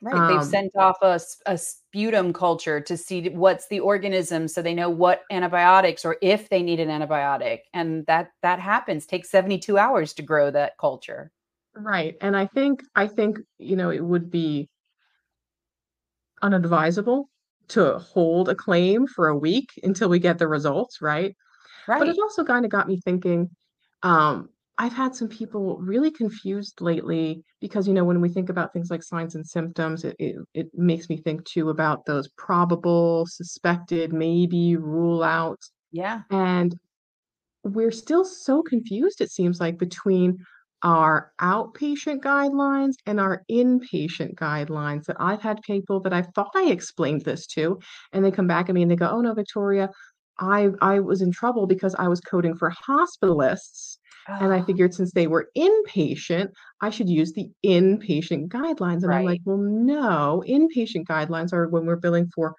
Right. 0.00 0.28
They've 0.28 0.38
Um, 0.38 0.44
sent 0.44 0.76
off 0.76 0.96
a, 1.02 1.20
a 1.46 1.58
sputum 1.58 2.32
culture 2.32 2.80
to 2.80 2.96
see 2.96 3.28
what's 3.30 3.66
the 3.68 3.80
organism 3.80 4.46
so 4.46 4.62
they 4.62 4.74
know 4.74 4.88
what 4.90 5.22
antibiotics 5.30 6.04
or 6.04 6.16
if 6.22 6.48
they 6.50 6.62
need 6.62 6.78
an 6.80 6.88
antibiotic. 6.88 7.62
And 7.74 8.06
that 8.06 8.30
that 8.42 8.60
happens. 8.60 9.06
Takes 9.06 9.30
72 9.30 9.76
hours 9.76 10.12
to 10.14 10.22
grow 10.22 10.50
that 10.52 10.78
culture. 10.78 11.32
Right. 11.74 12.16
And 12.20 12.36
I 12.36 12.46
think 12.46 12.82
I 12.94 13.06
think, 13.06 13.38
you 13.58 13.76
know, 13.76 13.90
it 13.90 14.04
would 14.04 14.30
be 14.30 14.68
unadvisable 16.42 17.24
to 17.68 17.98
hold 17.98 18.48
a 18.48 18.54
claim 18.54 19.06
for 19.06 19.28
a 19.28 19.36
week 19.36 19.70
until 19.82 20.08
we 20.08 20.18
get 20.18 20.38
the 20.38 20.48
results, 20.48 21.00
right? 21.02 21.36
Right. 21.86 21.98
But 21.98 22.08
it 22.08 22.18
also 22.18 22.44
kind 22.44 22.64
of 22.64 22.70
got 22.70 22.88
me 22.88 23.00
thinking, 23.00 23.50
um, 24.02 24.50
I've 24.80 24.92
had 24.92 25.14
some 25.14 25.28
people 25.28 25.76
really 25.78 26.10
confused 26.10 26.80
lately 26.80 27.42
because, 27.60 27.88
you 27.88 27.94
know, 27.94 28.04
when 28.04 28.20
we 28.20 28.28
think 28.28 28.48
about 28.48 28.72
things 28.72 28.90
like 28.90 29.02
signs 29.02 29.34
and 29.34 29.46
symptoms, 29.46 30.04
it, 30.04 30.14
it, 30.20 30.36
it 30.54 30.68
makes 30.74 31.08
me 31.08 31.16
think 31.16 31.44
too 31.44 31.70
about 31.70 32.06
those 32.06 32.28
probable, 32.36 33.26
suspected, 33.26 34.12
maybe, 34.12 34.76
rule 34.76 35.24
out. 35.24 35.58
Yeah. 35.90 36.22
And 36.30 36.78
we're 37.64 37.90
still 37.90 38.24
so 38.24 38.62
confused, 38.62 39.20
it 39.20 39.30
seems 39.32 39.60
like, 39.60 39.78
between 39.78 40.38
our 40.84 41.32
outpatient 41.40 42.20
guidelines 42.20 42.94
and 43.04 43.18
our 43.18 43.42
inpatient 43.50 44.34
guidelines 44.36 45.04
that 45.06 45.16
I've 45.18 45.42
had 45.42 45.60
people 45.62 45.98
that 46.00 46.12
I 46.12 46.22
thought 46.22 46.52
I 46.54 46.70
explained 46.70 47.22
this 47.22 47.46
to, 47.48 47.80
and 48.12 48.24
they 48.24 48.30
come 48.30 48.46
back 48.46 48.68
at 48.68 48.74
me 48.76 48.82
and 48.82 48.90
they 48.90 48.96
go, 48.96 49.08
"Oh 49.10 49.20
no, 49.20 49.34
Victoria, 49.34 49.90
I 50.38 50.70
I 50.80 51.00
was 51.00 51.20
in 51.20 51.32
trouble 51.32 51.66
because 51.66 51.94
I 51.96 52.08
was 52.08 52.20
coding 52.20 52.54
for 52.56 52.72
hospitalists, 52.88 53.97
and 54.28 54.52
I 54.52 54.62
figured 54.66 54.94
since 54.94 55.12
they 55.12 55.26
were 55.26 55.50
inpatient, 55.56 56.50
I 56.80 56.90
should 56.90 57.08
use 57.08 57.32
the 57.32 57.50
inpatient 57.64 58.48
guidelines." 58.48 59.02
And 59.02 59.12
I'm 59.12 59.24
like, 59.24 59.40
"Well, 59.44 59.58
no, 59.58 60.42
inpatient 60.46 61.06
guidelines 61.06 61.52
are 61.52 61.68
when 61.68 61.86
we're 61.86 61.96
billing 61.96 62.28
for 62.34 62.54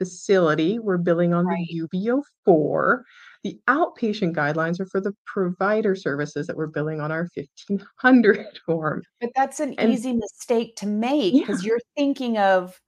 facility, 0.00 0.78
we're 0.78 0.96
billing 0.96 1.34
on 1.34 1.44
the 1.44 1.82
UB04. 1.94 3.02
The 3.44 3.58
outpatient 3.68 4.34
guidelines 4.34 4.80
are 4.80 4.86
for 4.86 5.00
the 5.00 5.12
provider 5.26 5.94
services 5.94 6.46
that 6.46 6.56
we're 6.56 6.66
billing 6.68 7.00
on 7.00 7.12
our 7.12 7.28
1500 7.34 8.58
form. 8.66 9.02
But 9.20 9.30
that's 9.36 9.60
an 9.60 9.74
And 9.78 9.92
easy 9.92 10.14
mistake 10.14 10.74
to 10.76 10.86
make 10.86 11.34
yeah, 11.34 11.40
because 11.40 11.64
you're 11.64 11.80
thinking 11.96 12.38
of 12.38 12.80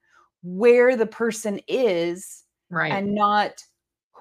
where 0.42 0.96
the 0.96 1.06
person 1.06 1.60
is 1.68 2.44
right. 2.70 2.92
and 2.92 3.14
not 3.14 3.52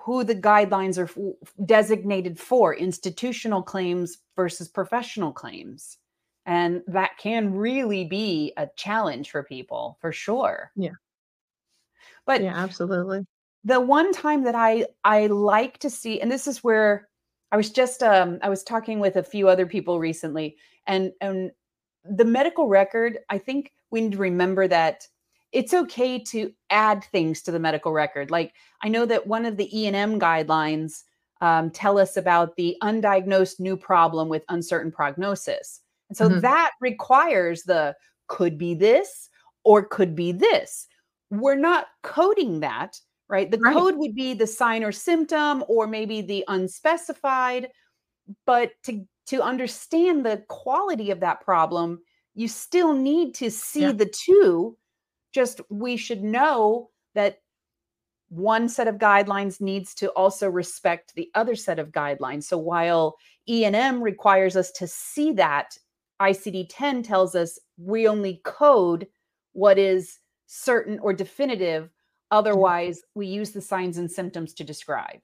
who 0.03 0.23
the 0.23 0.35
guidelines 0.35 0.97
are 0.97 1.03
f- 1.05 1.53
designated 1.65 2.39
for 2.39 2.75
institutional 2.75 3.61
claims 3.63 4.17
versus 4.35 4.67
professional 4.67 5.31
claims. 5.31 5.97
And 6.45 6.81
that 6.87 7.17
can 7.19 7.53
really 7.53 8.05
be 8.05 8.53
a 8.57 8.67
challenge 8.75 9.29
for 9.31 9.43
people 9.43 9.97
for 10.01 10.11
sure. 10.11 10.71
Yeah. 10.75 10.93
But 12.25 12.41
Yeah, 12.41 12.55
absolutely. 12.55 13.25
the 13.63 13.79
one 13.79 14.11
time 14.11 14.43
that 14.43 14.55
I 14.55 14.87
I 15.03 15.27
like 15.27 15.79
to 15.79 15.89
see, 15.89 16.19
and 16.21 16.31
this 16.31 16.47
is 16.47 16.63
where 16.63 17.09
I 17.51 17.57
was 17.57 17.71
just 17.71 18.03
um 18.03 18.39
I 18.41 18.49
was 18.49 18.63
talking 18.63 18.99
with 18.99 19.15
a 19.17 19.23
few 19.23 19.47
other 19.49 19.65
people 19.65 19.99
recently, 19.99 20.57
and 20.87 21.11
and 21.21 21.51
the 22.05 22.25
medical 22.25 22.67
record, 22.67 23.19
I 23.29 23.37
think 23.37 23.73
we 23.91 24.01
need 24.01 24.13
to 24.13 24.17
remember 24.17 24.67
that 24.67 25.07
it's 25.51 25.73
okay 25.73 26.19
to 26.19 26.51
add 26.69 27.03
things 27.05 27.41
to 27.43 27.51
the 27.51 27.59
medical 27.59 27.91
record. 27.91 28.31
Like 28.31 28.53
I 28.83 28.89
know 28.89 29.05
that 29.05 29.27
one 29.27 29.45
of 29.45 29.57
the 29.57 29.69
E 29.77 29.87
and 29.87 29.95
M 29.95 30.19
guidelines 30.19 31.03
um, 31.41 31.71
tell 31.71 31.97
us 31.97 32.17
about 32.17 32.55
the 32.55 32.77
undiagnosed 32.83 33.59
new 33.59 33.75
problem 33.75 34.29
with 34.29 34.43
uncertain 34.49 34.91
prognosis, 34.91 35.81
and 36.09 36.17
so 36.17 36.29
Mhm. 36.29 36.41
that 36.41 36.71
requires 36.81 37.63
the 37.63 37.95
could 38.27 38.57
be 38.57 38.73
this 38.73 39.29
or 39.63 39.83
could 39.83 40.15
be 40.15 40.31
this. 40.31 40.87
We're 41.29 41.55
not 41.55 41.87
coding 42.03 42.59
that 42.61 42.99
right? 43.29 43.49
The 43.49 43.59
Right. 43.59 43.73
code 43.73 43.95
would 43.95 44.13
be 44.13 44.33
the 44.33 44.45
sign 44.45 44.83
or 44.83 44.91
symptom, 44.91 45.63
or 45.69 45.87
maybe 45.87 46.21
the 46.21 46.43
unspecified. 46.49 47.69
But 48.45 48.71
to 48.83 49.05
to 49.27 49.41
understand 49.41 50.25
the 50.25 50.43
quality 50.49 51.11
of 51.11 51.19
that 51.21 51.41
problem, 51.41 52.01
you 52.33 52.47
still 52.47 52.93
need 52.93 53.35
to 53.35 53.51
see 53.51 53.81
Yeah. 53.81 53.93
the 53.93 54.05
two. 54.05 54.77
Just 55.31 55.61
we 55.69 55.97
should 55.97 56.23
know 56.23 56.89
that 57.15 57.39
one 58.29 58.69
set 58.69 58.87
of 58.87 58.95
guidelines 58.95 59.59
needs 59.59 59.93
to 59.95 60.09
also 60.11 60.49
respect 60.49 61.13
the 61.15 61.29
other 61.35 61.55
set 61.55 61.79
of 61.79 61.91
guidelines. 61.91 62.43
So 62.43 62.57
while 62.57 63.17
E&M 63.47 64.01
requires 64.01 64.55
us 64.55 64.71
to 64.71 64.87
see 64.87 65.33
that, 65.33 65.77
ICD-10 66.21 67.03
tells 67.03 67.35
us 67.35 67.59
we 67.77 68.07
only 68.07 68.39
code 68.45 69.07
what 69.53 69.77
is 69.77 70.19
certain 70.45 70.97
or 70.99 71.13
definitive. 71.13 71.89
Otherwise, 72.29 73.01
we 73.15 73.27
use 73.27 73.51
the 73.51 73.61
signs 73.61 73.97
and 73.97 74.09
symptoms 74.09 74.53
to 74.53 74.63
describe. 74.63 75.19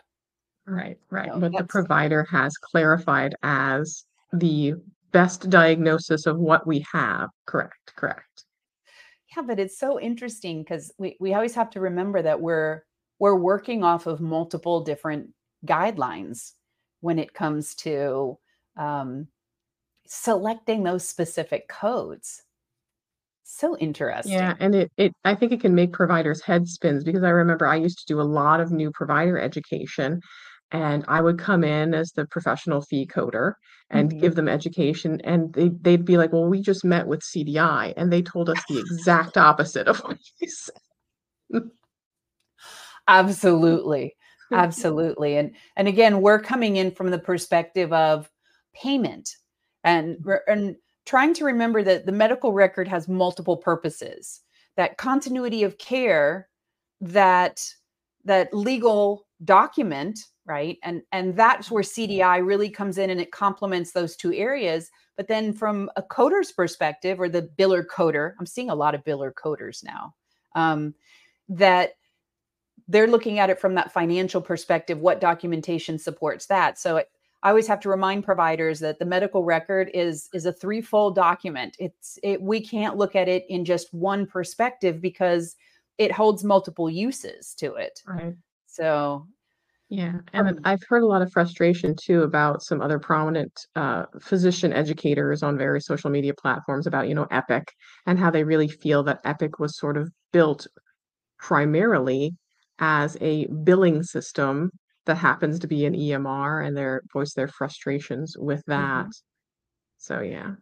Right, 0.66 0.98
right. 1.10 1.32
So 1.32 1.40
But 1.40 1.54
the 1.54 1.64
provider 1.64 2.28
has 2.30 2.58
clarified 2.58 3.36
as 3.42 4.04
the 4.34 4.74
best 5.14 5.50
diagnosis 5.50 6.26
of 6.26 6.40
what 6.40 6.68
we 6.68 6.86
have. 6.92 7.30
Correct, 7.46 7.94
correct. 7.96 8.44
Yeah, 9.38 9.44
but 9.44 9.60
it's 9.60 9.78
so 9.78 10.00
interesting 10.00 10.64
because 10.64 10.92
we, 10.98 11.16
we 11.20 11.34
always 11.34 11.56
have 11.56 11.70
to 11.72 11.80
remember 11.80 12.22
that 12.22 12.42
we're 12.42 12.84
we're 13.20 13.36
working 13.36 13.84
off 13.84 14.06
of 14.06 14.22
multiple 14.22 14.82
different 14.82 15.30
guidelines 15.66 16.52
when 17.02 17.18
it 17.20 17.34
comes 17.34 17.74
to 17.76 18.38
um, 18.78 19.28
selecting 20.06 20.84
those 20.84 21.08
specific 21.08 21.68
codes. 21.68 22.44
So 23.44 23.78
interesting. 23.78 24.34
Yeah, 24.34 24.56
and 24.60 24.76
it, 24.76 24.92
it 24.98 25.14
I 25.24 25.36
think 25.36 25.52
it 25.52 25.62
can 25.62 25.74
make 25.74 25.94
providers 25.94 26.42
head 26.42 26.68
spins 26.68 27.04
because 27.04 27.24
I 27.24 27.30
remember 27.30 27.66
I 27.66 27.76
used 27.76 28.00
to 28.00 28.06
do 28.06 28.20
a 28.20 28.24
lot 28.24 28.60
of 28.60 28.72
new 28.72 28.92
provider 28.92 29.40
education 29.40 30.22
and 30.72 31.06
I 31.08 31.22
would 31.22 31.40
come 31.40 31.64
in 31.64 31.94
as 31.94 32.12
the 32.12 32.26
professional 32.26 32.82
fee 32.82 33.08
coder 33.08 33.54
and 33.90 34.12
Mhm. 34.12 34.20
give 34.20 34.36
them 34.36 34.48
education 34.50 35.22
and 35.24 35.54
they 35.54 35.70
they'd 35.70 36.06
be 36.06 36.18
like, 36.18 36.34
"Well, 36.34 36.46
we 36.48 36.62
just 36.62 36.84
met 36.86 37.08
with 37.08 37.22
CDI 37.24 37.94
and 37.98 38.12
they 38.12 38.22
told 38.22 38.50
us 38.50 38.64
the 38.66 38.80
exact 38.80 39.38
opposite 39.38 39.88
of 39.88 40.00
what 40.06 40.20
you 40.40 40.50
said." 40.50 40.76
Absolutely. 43.08 44.16
Absolutely. 44.52 45.38
And 45.38 45.56
and 45.76 45.88
again, 45.88 46.22
we're 46.22 46.40
coming 46.40 46.78
in 46.78 46.92
from 46.92 47.12
the 47.12 47.20
perspective 47.20 47.92
of 47.94 48.30
payment 48.74 49.30
and 49.84 50.18
and 50.48 50.76
trying 51.06 51.34
to 51.36 51.46
remember 51.46 51.84
that 51.84 52.06
the 52.06 52.12
medical 52.12 52.54
record 52.54 52.88
has 52.88 53.08
multiple 53.08 53.58
purposes. 53.58 54.42
That 54.76 54.98
continuity 54.98 55.64
of 55.64 55.78
care 55.78 56.50
that 57.02 57.64
that 58.26 58.54
legal 58.54 59.27
document, 59.44 60.20
right? 60.46 60.78
And 60.84 61.02
and 61.12 61.36
that's 61.36 61.70
where 61.70 61.84
CDI 61.84 62.46
really 62.46 62.70
comes 62.70 62.98
in 62.98 63.10
and 63.10 63.22
it 63.22 63.32
complements 63.32 63.92
those 63.92 64.16
two 64.16 64.34
areas. 64.34 64.90
But 65.16 65.28
then 65.28 65.54
from 65.54 65.90
a 65.96 66.04
coder's 66.04 66.52
perspective 66.52 67.20
or 67.20 67.30
the 67.30 67.50
biller 67.58 67.86
coder, 67.86 68.34
I'm 68.40 68.46
seeing 68.46 68.70
a 68.70 68.76
lot 68.76 68.96
of 68.96 69.04
biller 69.04 69.32
coders 69.34 69.84
now. 69.84 70.14
Um, 70.56 70.96
that 71.50 71.92
they're 72.88 73.08
looking 73.08 73.40
at 73.40 73.50
it 73.50 73.60
from 73.60 73.76
that 73.76 73.92
financial 73.92 74.42
perspective 74.42 75.00
what 75.00 75.22
documentation 75.22 75.98
supports 75.98 76.46
that 76.46 76.78
so 76.78 76.98
it, 76.98 77.10
i 77.44 77.50
always 77.50 77.68
have 77.68 77.80
to 77.80 77.90
remind 77.90 78.24
providers 78.24 78.80
that 78.80 79.00
the 79.00 79.06
medical 79.06 79.44
record 79.44 79.90
is 79.94 80.30
is 80.34 80.46
a 80.46 80.54
threefold 80.54 81.16
document 81.16 81.76
it's 81.80 82.20
it 82.24 82.42
we 82.42 82.60
can't 82.66 82.98
look 82.98 83.16
at 83.16 83.28
it 83.28 83.46
in 83.50 83.66
just 83.66 83.94
one 83.94 84.26
perspective 84.26 85.02
because 85.02 85.56
it 85.98 86.12
holds 86.12 86.44
multiple 86.44 86.90
uses 86.90 87.54
to 87.56 87.76
it 87.76 88.02
Right. 88.06 88.36
So 88.78 89.28
Yeah, 89.90 90.20
and 90.34 90.60
I've 90.66 90.82
heard 90.90 91.04
a 91.04 91.08
lot 91.08 91.22
of 91.22 91.32
frustration 91.32 91.96
too 91.96 92.24
about 92.24 92.62
some 92.62 92.82
other 92.82 93.00
prominent 93.00 93.54
uh, 93.76 94.06
physician 94.22 94.74
educators 94.74 95.44
on 95.44 95.58
various 95.58 95.86
social 95.86 96.10
media 96.10 96.34
platforms 96.34 96.86
about, 96.88 97.08
you 97.08 97.16
know, 97.16 97.28
Epic 97.32 97.72
and 98.06 98.20
how 98.20 98.30
they 98.30 98.44
really 98.44 98.68
feel 98.68 99.02
that 99.04 99.22
Epic 99.24 99.60
was 99.60 99.78
sort 99.78 99.96
of 99.96 100.12
built 100.34 100.68
primarily 101.40 102.36
as 102.80 103.18
a 103.22 103.48
billing 103.64 104.04
system 104.04 104.72
that 105.06 105.18
happens 105.18 105.60
to 105.60 105.68
be 105.68 105.86
an 105.86 105.96
EMR 105.96 106.62
and 106.62 106.78
their 106.78 107.04
voice 107.14 107.34
their 107.34 107.48
frustrations 107.50 108.36
with 108.38 108.64
that. 108.68 109.08
Mhm. 109.08 109.12
So 109.98 110.22
yeah. 110.22 110.56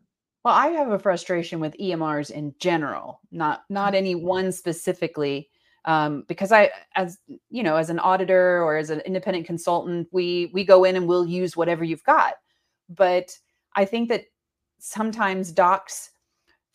well 0.43 0.53
i 0.53 0.67
have 0.67 0.89
a 0.91 0.99
frustration 0.99 1.59
with 1.59 1.75
emrs 1.79 2.31
in 2.31 2.53
general 2.59 3.19
not 3.31 3.63
not 3.69 3.95
any 3.95 4.15
one 4.15 4.51
specifically 4.51 5.49
um, 5.85 6.23
because 6.27 6.51
i 6.51 6.69
as 6.95 7.17
you 7.49 7.63
know 7.63 7.75
as 7.77 7.89
an 7.89 7.99
auditor 7.99 8.63
or 8.63 8.77
as 8.77 8.89
an 8.89 8.99
independent 9.01 9.45
consultant 9.45 10.07
we 10.11 10.51
we 10.53 10.63
go 10.63 10.83
in 10.83 10.95
and 10.95 11.07
we'll 11.07 11.25
use 11.25 11.55
whatever 11.55 11.83
you've 11.83 12.03
got. 12.03 12.35
But 12.89 13.37
i 13.75 13.85
think 13.85 14.09
that 14.09 14.25
sometimes 14.79 15.51
docs 15.51 16.11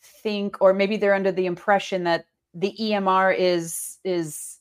think 0.01 0.61
or 0.61 0.73
maybe 0.73 0.97
they're 0.97 1.13
under 1.13 1.31
the 1.31 1.45
impression 1.45 2.03
that 2.03 2.25
the 2.53 2.75
emr 2.79 3.37
is 3.37 3.97
is 4.03 4.59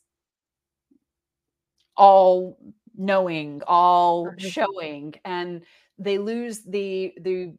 all 1.96 2.58
knowing 2.96 3.62
all 3.66 4.30
showing 4.38 5.14
and 5.24 5.62
they 5.98 6.18
lose 6.18 6.62
the 6.62 7.12
the 7.20 7.52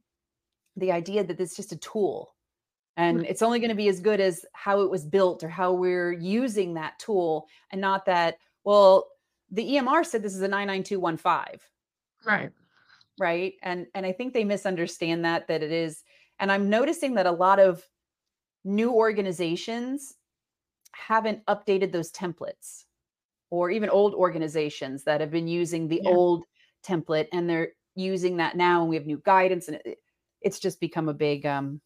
the 0.78 0.92
idea 0.92 1.24
that 1.24 1.40
it's 1.40 1.56
just 1.56 1.72
a 1.72 1.78
tool 1.78 2.36
and 3.02 3.26
it's 3.26 3.42
only 3.42 3.60
going 3.60 3.70
to 3.70 3.76
be 3.76 3.88
as 3.88 4.00
good 4.00 4.20
as 4.20 4.46
how 4.54 4.82
it 4.82 4.90
was 4.92 5.06
built 5.06 5.44
or 5.44 5.50
how 5.50 5.74
we're 5.74 6.12
using 6.12 6.76
that 6.76 7.00
tool 7.00 7.48
and 7.72 7.82
not 7.82 8.06
that 8.06 8.38
well 8.64 9.10
the 9.50 9.72
emr 9.76 10.06
said 10.06 10.22
this 10.24 10.36
is 10.36 10.42
a 10.42 10.48
99215 10.48 11.60
Right. 12.26 12.52
right 13.20 13.54
and 13.64 13.88
and 13.94 14.06
i 14.06 14.12
think 14.12 14.34
they 14.34 14.44
misunderstand 14.44 15.26
that 15.26 15.48
that 15.48 15.64
it 15.64 15.72
is 15.72 16.04
and 16.40 16.52
i'm 16.52 16.70
noticing 16.70 17.16
that 17.16 17.26
a 17.26 17.32
lot 17.32 17.60
of 17.60 17.88
new 18.64 18.92
organizations 18.92 20.16
haven't 20.94 21.46
updated 21.46 21.92
those 21.92 22.12
templates 22.12 22.86
or 23.50 23.70
even 23.72 23.90
old 23.90 24.14
organizations 24.14 25.04
that 25.04 25.22
have 25.22 25.32
been 25.32 25.48
using 25.48 25.88
the 25.88 26.02
Yeah. 26.04 26.12
old 26.12 26.46
template 26.84 27.28
and 27.34 27.50
they're 27.50 27.70
using 27.96 28.38
that 28.38 28.56
now 28.56 28.82
and 28.82 28.90
we 28.90 28.96
have 28.96 29.06
new 29.06 29.22
guidance 29.26 29.68
and 29.68 29.82
it, 29.86 30.00
it's 30.42 30.60
just 30.60 30.80
become 30.80 31.10
a 31.10 31.14
big 31.14 31.46
um 31.46 31.82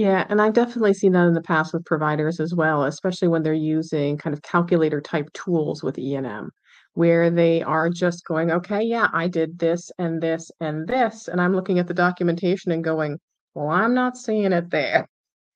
Yeah, 0.00 0.24
and 0.30 0.40
I've 0.40 0.54
definitely 0.54 0.94
seen 0.94 1.12
that 1.12 1.26
in 1.26 1.34
the 1.34 1.42
past 1.42 1.74
with 1.74 1.84
providers 1.84 2.40
as 2.40 2.54
well, 2.54 2.84
especially 2.84 3.28
when 3.28 3.42
they're 3.42 3.52
using 3.52 4.16
kind 4.16 4.32
of 4.32 4.40
calculator 4.40 4.98
type 4.98 5.30
tools 5.34 5.82
with 5.82 5.98
E&M, 5.98 6.50
where 6.94 7.28
they 7.28 7.60
are 7.60 7.90
just 7.90 8.24
going, 8.24 8.50
okay, 8.50 8.80
yeah, 8.80 9.08
I 9.12 9.28
did 9.28 9.58
this 9.58 9.92
and 9.98 10.18
this 10.22 10.50
and 10.58 10.88
this. 10.88 11.28
And 11.28 11.38
I'm 11.38 11.54
looking 11.54 11.78
at 11.78 11.86
the 11.86 11.92
documentation 11.92 12.72
and 12.72 12.82
going, 12.82 13.18
well, 13.52 13.68
I'm 13.68 13.92
not 13.92 14.16
seeing 14.16 14.54
it 14.54 14.70
there. 14.70 15.06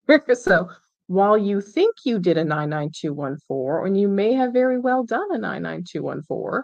So 0.35 0.69
while 1.07 1.39
you 1.39 1.63
think 1.63 1.95
you 2.05 2.19
did 2.19 2.37
a 2.37 2.45
99214, 2.45 3.87
and 3.87 3.99
you 3.99 4.09
may 4.09 4.35
have 4.35 4.53
very 4.53 4.79
well 4.79 5.05
done 5.05 5.35
a 5.35 5.39
99214, 5.39 6.63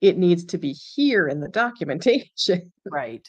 it 0.00 0.16
needs 0.16 0.46
to 0.46 0.56
be 0.56 0.72
here 0.72 1.28
in 1.28 1.40
the 1.40 1.48
documentation. 1.48 2.72
right 2.90 3.28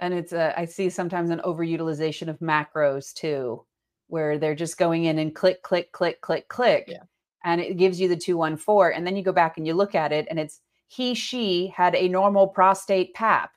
and 0.00 0.14
it's 0.14 0.32
a 0.32 0.58
i 0.58 0.64
see 0.64 0.88
sometimes 0.88 1.30
an 1.30 1.40
overutilization 1.44 2.28
of 2.28 2.38
macros 2.40 3.12
too 3.12 3.64
where 4.08 4.38
they're 4.38 4.54
just 4.54 4.78
going 4.78 5.04
in 5.04 5.18
and 5.18 5.34
click 5.34 5.62
click 5.62 5.92
click 5.92 6.20
click 6.20 6.48
click 6.48 6.84
Yeah. 6.88 7.02
and 7.44 7.60
it 7.60 7.76
gives 7.76 8.00
you 8.00 8.08
the 8.08 8.16
214 8.16 8.96
and 8.96 9.06
then 9.06 9.16
you 9.16 9.22
go 9.22 9.32
back 9.32 9.56
and 9.58 9.66
you 9.66 9.74
look 9.74 9.94
at 9.94 10.12
it 10.12 10.26
and 10.30 10.38
it's 10.38 10.60
he 10.86 11.14
she 11.14 11.66
had 11.76 11.94
a 11.94 12.08
normal 12.08 12.48
prostate 12.48 13.12
pap 13.14 13.50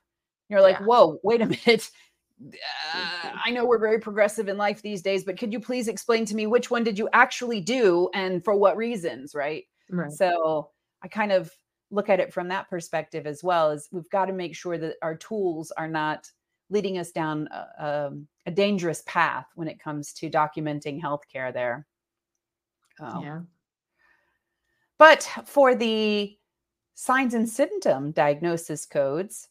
you're 0.49 0.61
like 0.61 0.79
Yeah. 0.79 0.85
whoa 0.85 1.19
wait 1.23 1.41
a 1.41 1.45
minute 1.65 1.89
uh, 2.43 3.31
i 3.45 3.51
know 3.51 3.65
we're 3.65 3.77
very 3.79 3.99
progressive 3.99 4.47
in 4.49 4.57
life 4.57 4.81
these 4.81 5.01
days 5.01 5.23
but 5.23 5.37
could 5.37 5.53
you 5.53 5.59
please 5.59 5.87
explain 5.87 6.25
to 6.25 6.35
me 6.35 6.47
which 6.47 6.71
one 6.71 6.83
did 6.83 6.97
you 6.97 7.07
actually 7.13 7.61
do 7.61 8.09
and 8.13 8.43
for 8.43 8.55
what 8.55 8.75
reasons 8.77 9.35
right 9.35 9.65
Right. 9.89 10.11
so 10.11 10.69
I 11.03 11.07
kind 11.09 11.31
of 11.33 11.51
look 11.91 12.09
at 12.09 12.19
it 12.19 12.33
from 12.33 12.47
that 12.47 12.69
perspective 12.69 13.27
as 13.27 13.43
well 13.43 13.69
as 13.69 13.89
we've 13.91 14.09
got 14.09 14.25
to 14.25 14.33
make 14.33 14.55
sure 14.55 14.77
that 14.77 14.95
our 15.01 15.15
tools 15.15 15.71
are 15.71 15.87
not 15.87 16.29
leading 16.69 16.97
us 16.97 17.11
down 17.11 17.47
a, 17.51 18.07
um, 18.07 18.27
a 18.45 18.51
dangerous 18.51 19.03
path 19.05 19.45
when 19.55 19.67
it 19.67 19.79
comes 19.79 20.13
to 20.13 20.29
documenting 20.29 21.01
healthcare 21.01 21.53
there. 21.53 21.85
Um, 22.99 23.23
Yeah. 23.23 23.39
But 24.97 25.23
for 25.45 25.73
the 25.73 26.37
signs 26.93 27.33
and 27.33 27.49
symptom 27.49 28.11
diagnosis 28.11 28.85
codes, 28.85 29.49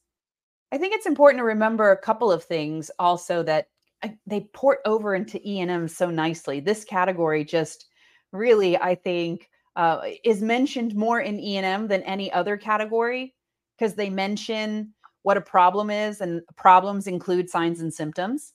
I 0.73 0.78
think 0.78 0.94
it's 0.94 1.06
important 1.06 1.40
to 1.40 1.44
remember 1.44 1.90
a 1.90 1.97
couple 1.97 2.30
of 2.30 2.44
things 2.44 2.90
also 2.99 3.42
that 3.42 3.66
uh, 4.02 4.11
they 4.26 4.49
port 4.52 4.78
over 4.85 5.14
into 5.14 5.40
E&M 5.44 5.88
so 5.88 6.09
nicely. 6.09 6.61
This 6.61 6.85
category 6.85 7.44
just 7.44 7.87
really, 8.32 8.76
I 8.78 8.94
think, 8.94 9.50
uh, 9.80 10.02
is 10.25 10.42
mentioned 10.42 10.94
more 10.94 11.20
in 11.20 11.40
E&M 11.40 11.88
than 11.88 12.02
any 12.02 12.30
other 12.32 12.58
category 12.58 13.34
because 13.78 13.94
they 13.94 14.10
mention 14.10 14.92
what 15.22 15.38
a 15.38 15.40
problem 15.40 15.88
is, 15.88 16.20
and 16.20 16.42
problems 16.56 17.06
include 17.06 17.49
signs 17.49 17.80
and 17.80 17.92
symptoms 17.92 18.52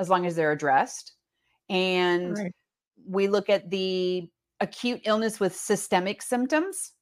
as 0.00 0.10
long 0.10 0.26
as 0.26 0.34
they're 0.34 0.50
addressed. 0.50 1.12
And 1.68 2.36
Right. 2.36 2.52
we 3.06 3.28
look 3.28 3.48
at 3.48 3.70
the 3.70 4.28
acute 4.58 5.00
illness 5.04 5.38
with 5.38 5.54
systemic 5.54 6.22
symptoms 6.22 6.92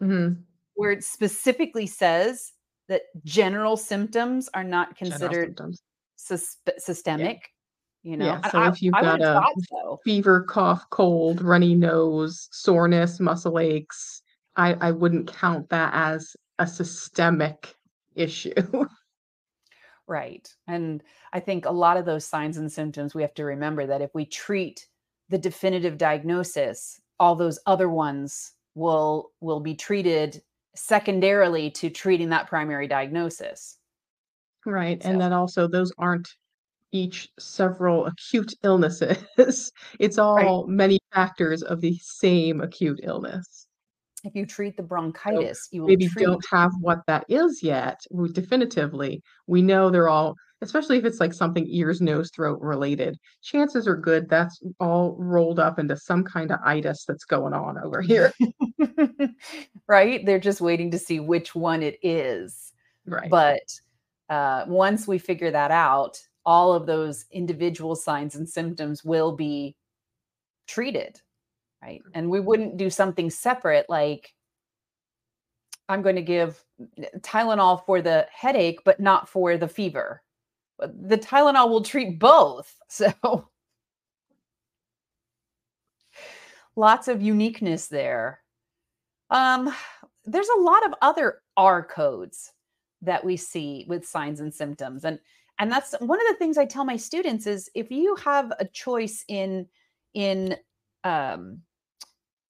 Mhm. 0.00 0.44
where 0.74 0.92
it 0.92 1.02
specifically 1.02 1.88
says 1.88 2.52
that 2.86 3.02
general 3.24 3.76
symptoms 3.76 4.48
are 4.54 4.62
not 4.64 4.94
considered 4.96 5.58
sus- 6.14 6.58
systemic. 6.78 7.50
You 8.02 8.16
know, 8.16 8.24
Yeah, 8.26 8.40
so 8.50 8.58
I, 8.58 8.68
if 8.68 8.80
you've 8.82 8.94
I 8.94 9.02
got 9.02 9.20
have 9.20 9.42
a 9.44 9.60
so. 9.68 9.98
fever, 10.04 10.42
cough, 10.44 10.88
cold, 10.90 11.42
runny 11.42 11.74
nose, 11.74 12.48
soreness, 12.52 13.20
muscle 13.20 13.58
aches, 13.58 14.22
I, 14.56 14.74
I 14.74 14.90
wouldn't 14.92 15.32
count 15.32 15.68
that 15.70 15.92
as 15.94 16.36
a 16.58 16.66
systemic 16.66 17.74
issue. 18.14 18.52
Right. 20.06 20.48
And 20.66 21.02
I 21.32 21.40
think 21.40 21.66
a 21.66 21.70
lot 21.70 21.96
of 21.98 22.04
those 22.06 22.24
signs 22.24 22.56
and 22.56 22.72
symptoms, 22.72 23.14
we 23.14 23.22
have 23.22 23.34
to 23.34 23.44
remember 23.44 23.86
that 23.86 24.00
if 24.02 24.14
we 24.14 24.24
treat 24.24 24.88
the 25.28 25.38
definitive 25.38 25.98
diagnosis, 25.98 27.00
all 27.20 27.36
those 27.36 27.58
other 27.66 27.88
ones 27.90 28.52
will 28.74 29.32
will 29.40 29.60
be 29.60 29.74
treated 29.74 30.42
secondarily 30.74 31.70
to 31.72 31.90
treating 31.90 32.30
that 32.30 32.46
primary 32.48 32.86
diagnosis. 32.88 33.78
Right. 34.64 35.02
So 35.02 35.08
And 35.10 35.20
then 35.20 35.32
also 35.32 35.66
those 35.66 35.92
aren't 35.98 36.28
each 36.92 37.30
several 37.38 38.06
acute 38.06 38.54
illnesses. 38.62 39.18
It's 39.98 40.18
right. 40.18 40.46
all 40.46 40.66
many 40.66 40.98
factors 41.14 41.62
of 41.62 41.80
the 41.80 41.98
same 42.02 42.60
acute 42.60 43.00
illness. 43.02 43.66
If 44.24 44.34
you 44.34 44.46
treat 44.46 44.76
the 44.76 44.82
So 44.82 44.88
bronchitis, 44.88 45.68
you 45.70 45.82
will 45.82 45.88
maybe 45.88 46.08
treat 46.08 46.24
don't 46.24 46.44
have 46.50 46.72
what 46.80 47.00
that 47.06 47.24
is 47.28 47.62
yet 47.62 48.00
we- 48.10 48.32
definitively. 48.32 49.22
We 49.46 49.62
know 49.62 49.90
they're 49.90 50.08
all, 50.08 50.34
especially 50.60 50.98
if 50.98 51.04
it's 51.04 51.20
like 51.20 51.32
something 51.32 51.66
ears, 51.68 52.00
nose, 52.00 52.30
throat 52.34 52.60
related. 52.60 53.16
Chances 53.42 53.86
are 53.86 53.96
good 53.96 54.28
that's 54.28 54.60
all 54.80 55.14
rolled 55.18 55.60
up 55.60 55.78
into 55.78 55.96
some 55.96 56.24
kind 56.24 56.50
of 56.50 56.58
itis 56.64 57.04
that's 57.06 57.24
going 57.24 57.54
on 57.54 57.78
over 57.78 58.00
here. 58.02 58.32
right? 59.86 60.26
They're 60.26 60.40
just 60.40 60.60
waiting 60.60 60.90
to 60.90 60.98
see 60.98 61.20
which 61.20 61.54
one 61.54 61.82
it 61.82 61.98
is. 62.02 62.72
Right. 63.06 63.30
But 63.30 63.62
uh, 64.28 64.64
once 64.66 65.06
we 65.06 65.18
figure 65.18 65.52
that 65.52 65.70
out, 65.70 66.20
all 66.48 66.72
of 66.72 66.86
those 66.86 67.26
individual 67.30 67.94
signs 67.94 68.34
and 68.34 68.48
symptoms 68.48 69.04
will 69.04 69.32
be 69.32 69.76
treated, 70.66 71.20
right? 71.82 72.00
And 72.14 72.30
we 72.30 72.40
wouldn't 72.40 72.78
do 72.78 72.88
something 72.88 73.28
separate 73.28 73.84
like 73.90 74.32
I'm 75.90 76.00
going 76.00 76.16
to 76.16 76.22
give 76.22 76.64
Tylenol 77.20 77.84
for 77.84 78.00
the 78.00 78.26
headache, 78.32 78.80
but 78.82 78.98
not 78.98 79.28
for 79.28 79.58
the 79.58 79.68
fever. 79.68 80.22
The 80.78 81.18
Tylenol 81.18 81.68
will 81.68 81.82
treat 81.82 82.18
both. 82.18 82.74
So 82.88 83.46
lots 86.76 87.08
of 87.08 87.20
uniqueness 87.20 87.88
there. 87.88 88.40
Um, 89.28 89.70
there's 90.24 90.48
a 90.48 90.60
lot 90.60 90.86
of 90.86 90.94
other 91.02 91.42
R 91.58 91.84
codes 91.84 92.52
that 93.02 93.22
we 93.22 93.36
see 93.36 93.84
with 93.86 94.08
signs 94.08 94.40
and 94.40 94.54
symptoms. 94.54 95.04
And 95.04 95.18
and 95.58 95.70
that's 95.70 95.94
one 96.00 96.20
of 96.20 96.26
the 96.28 96.36
things 96.38 96.56
I 96.58 96.64
tell 96.64 96.84
my 96.84 96.96
students 96.96 97.46
is 97.46 97.70
if 97.74 97.90
you 97.90 98.16
have 98.16 98.52
a 98.58 98.64
choice 98.64 99.24
in 99.28 99.66
in 100.14 100.56
um, 101.04 101.62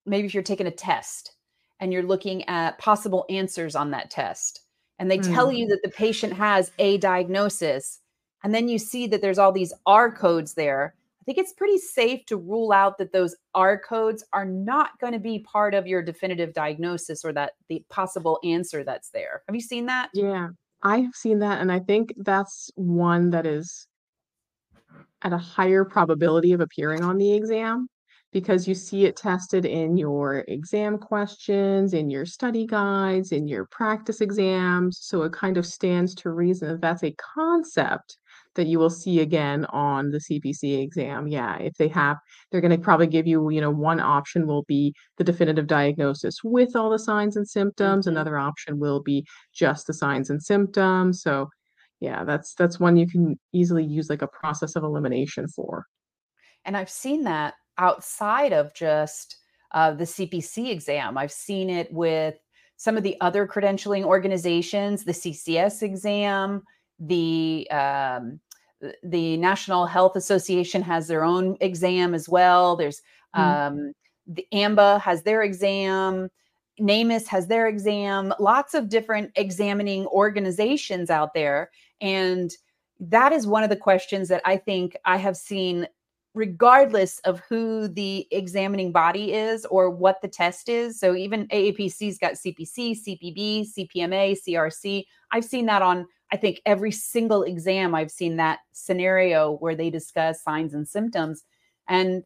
maybe 0.06 0.26
if 0.26 0.34
you're 0.34 0.42
taking 0.42 0.66
a 0.66 0.70
test 0.70 1.32
and 1.80 1.92
you're 1.92 2.02
looking 2.02 2.46
at 2.48 2.78
possible 2.78 3.24
answers 3.28 3.74
on 3.76 3.90
that 3.90 4.10
test 4.10 4.62
and 4.98 5.10
they 5.10 5.18
tell 5.18 5.48
Mm. 5.48 5.58
you 5.58 5.66
that 5.68 5.80
the 5.82 5.90
patient 5.90 6.32
has 6.32 6.72
a 6.78 6.98
diagnosis 6.98 8.00
and 8.42 8.54
then 8.54 8.68
you 8.68 8.78
see 8.78 9.06
that 9.06 9.20
there's 9.20 9.38
all 9.38 9.52
these 9.52 9.72
R 9.86 10.10
codes 10.12 10.54
there 10.54 10.94
I 11.20 11.24
think 11.30 11.44
it's 11.44 11.52
pretty 11.52 11.76
safe 11.76 12.24
to 12.26 12.38
rule 12.38 12.72
out 12.72 12.96
that 12.96 13.12
those 13.12 13.36
R 13.54 13.78
codes 13.78 14.24
are 14.32 14.46
not 14.46 14.98
going 14.98 15.12
to 15.12 15.18
be 15.18 15.40
part 15.40 15.74
of 15.74 15.86
your 15.86 16.00
definitive 16.00 16.54
diagnosis 16.54 17.22
or 17.22 17.34
that 17.34 17.52
the 17.68 17.84
possible 17.90 18.40
answer 18.44 18.82
that's 18.82 19.10
there. 19.10 19.42
Have 19.46 19.54
you 19.54 19.60
seen 19.60 19.84
that? 19.86 20.08
Yeah, 20.14 20.48
I 20.82 21.00
have 21.00 21.14
seen 21.14 21.40
that, 21.40 21.60
and 21.60 21.72
I 21.72 21.80
think 21.80 22.12
that's 22.16 22.70
one 22.76 23.30
that 23.30 23.46
is 23.46 23.86
at 25.22 25.32
a 25.32 25.38
higher 25.38 25.84
probability 25.84 26.52
of 26.52 26.60
appearing 26.60 27.02
on 27.02 27.18
the 27.18 27.32
exam 27.32 27.88
because 28.32 28.68
you 28.68 28.74
see 28.74 29.06
it 29.06 29.16
tested 29.16 29.64
in 29.64 29.96
your 29.96 30.44
exam 30.48 30.98
questions, 30.98 31.94
in 31.94 32.10
your 32.10 32.26
study 32.26 32.66
guides, 32.66 33.32
in 33.32 33.48
your 33.48 33.64
practice 33.66 34.20
exams. 34.20 34.98
So 35.00 35.22
it 35.22 35.32
kind 35.32 35.56
of 35.56 35.66
stands 35.66 36.14
to 36.16 36.30
reason 36.30 36.68
that 36.68 36.80
that's 36.80 37.02
a 37.02 37.14
concept 37.34 38.18
that 38.58 38.66
you 38.66 38.78
will 38.78 38.90
see 38.90 39.20
again 39.20 39.64
on 39.66 40.10
the 40.10 40.18
CPC 40.18 40.82
exam. 40.82 41.28
Yeah, 41.28 41.56
if 41.58 41.74
they 41.74 41.86
have, 41.88 42.16
they're 42.50 42.60
going 42.60 42.76
to 42.76 42.78
probably 42.78 43.06
give 43.06 43.24
you, 43.24 43.50
you 43.50 43.60
know, 43.60 43.70
one 43.70 44.00
option 44.00 44.48
will 44.48 44.64
be 44.64 44.92
the 45.16 45.22
definitive 45.22 45.68
diagnosis 45.68 46.42
with 46.42 46.74
all 46.74 46.90
the 46.90 46.98
signs 46.98 47.36
and 47.36 47.48
symptoms. 47.48 48.06
Mhm. 48.06 48.10
Another 48.10 48.36
option 48.36 48.80
will 48.80 49.00
be 49.00 49.24
just 49.54 49.86
the 49.86 49.94
signs 49.94 50.28
and 50.28 50.42
symptoms. 50.42 51.22
So 51.22 51.48
yeah, 52.00 52.24
that's 52.24 52.54
that's 52.54 52.80
one 52.80 52.96
you 52.96 53.08
can 53.08 53.38
easily 53.52 53.84
use 53.84 54.10
like 54.10 54.22
a 54.22 54.28
process 54.28 54.74
of 54.74 54.82
elimination 54.82 55.46
for. 55.46 55.86
And 56.64 56.76
I've 56.76 56.90
seen 56.90 57.22
that 57.24 57.54
outside 57.78 58.52
of 58.52 58.74
just 58.74 59.36
uh, 59.70 59.92
the 59.92 60.04
CPC 60.04 60.70
exam. 60.70 61.16
I've 61.16 61.32
seen 61.32 61.70
it 61.70 61.92
with 61.92 62.34
some 62.76 62.96
of 62.96 63.04
the 63.04 63.16
other 63.20 63.46
credentialing 63.46 64.02
organizations, 64.02 65.04
the 65.04 65.12
CCS 65.12 65.82
exam, 65.82 66.62
the 66.98 67.68
um, 67.70 68.40
the 69.02 69.36
National 69.36 69.86
Health 69.86 70.16
Association 70.16 70.82
has 70.82 71.08
their 71.08 71.24
own 71.24 71.56
exam 71.60 72.14
as 72.14 72.28
well. 72.28 72.76
There's 72.76 73.02
Mm. 73.36 73.40
um, 73.40 73.92
the 74.26 74.46
AMBA 74.52 75.00
has 75.00 75.22
their 75.22 75.42
exam. 75.42 76.30
NAMAS 76.80 77.26
has 77.26 77.46
their 77.46 77.66
exam. 77.66 78.32
Lots 78.38 78.74
of 78.74 78.88
different 78.88 79.32
examining 79.36 80.06
organizations 80.06 81.10
out 81.10 81.34
there, 81.34 81.70
and 82.00 82.50
that 83.00 83.32
is 83.32 83.46
one 83.46 83.62
of 83.62 83.70
the 83.70 83.76
questions 83.76 84.28
that 84.28 84.42
I 84.44 84.56
think 84.56 84.96
I 85.04 85.16
have 85.16 85.36
seen 85.36 85.86
regardless 86.34 87.18
of 87.20 87.40
who 87.48 87.88
the 87.88 88.26
examining 88.30 88.92
body 88.92 89.32
is 89.32 89.64
or 89.66 89.90
what 89.90 90.20
the 90.22 90.28
test 90.28 90.68
is. 90.68 91.00
So 91.00 91.16
even 91.16 91.48
AAPC's 91.48 92.18
got 92.18 92.34
CPC, 92.34 92.94
CPB, 92.94 93.66
CPMA, 93.66 94.36
CRC. 94.46 95.04
I've 95.32 95.44
seen 95.44 95.66
that 95.66 95.82
on 95.82 96.06
I 96.32 96.36
think 96.36 96.60
every 96.66 96.92
single 96.92 97.42
exam 97.42 97.94
I've 97.94 98.10
seen 98.10 98.36
that 98.36 98.60
scenario 98.72 99.56
where 99.56 99.74
they 99.74 99.90
discuss 99.90 100.42
signs 100.42 100.74
and 100.74 100.86
symptoms 100.86 101.44
and 101.88 102.24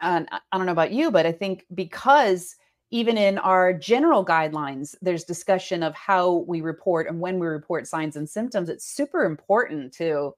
and 0.00 0.28
I 0.30 0.40
I 0.52 0.56
don't 0.56 0.66
know 0.66 0.72
about 0.72 0.92
you, 0.92 1.10
but 1.10 1.26
I 1.26 1.32
think 1.32 1.66
because 1.74 2.56
even 2.90 3.16
in 3.16 3.38
our 3.38 3.72
general 3.72 4.24
guidelines, 4.24 4.96
there's 5.00 5.24
discussion 5.24 5.82
of 5.82 5.94
how 5.94 6.44
we 6.48 6.60
report 6.60 7.06
and 7.06 7.20
when 7.20 7.38
we 7.38 7.46
report 7.46 7.86
signs 7.86 8.16
and 8.16 8.28
symptoms. 8.28 8.68
It's 8.68 8.84
super 8.84 9.24
important 9.24 9.92
to 9.94 10.32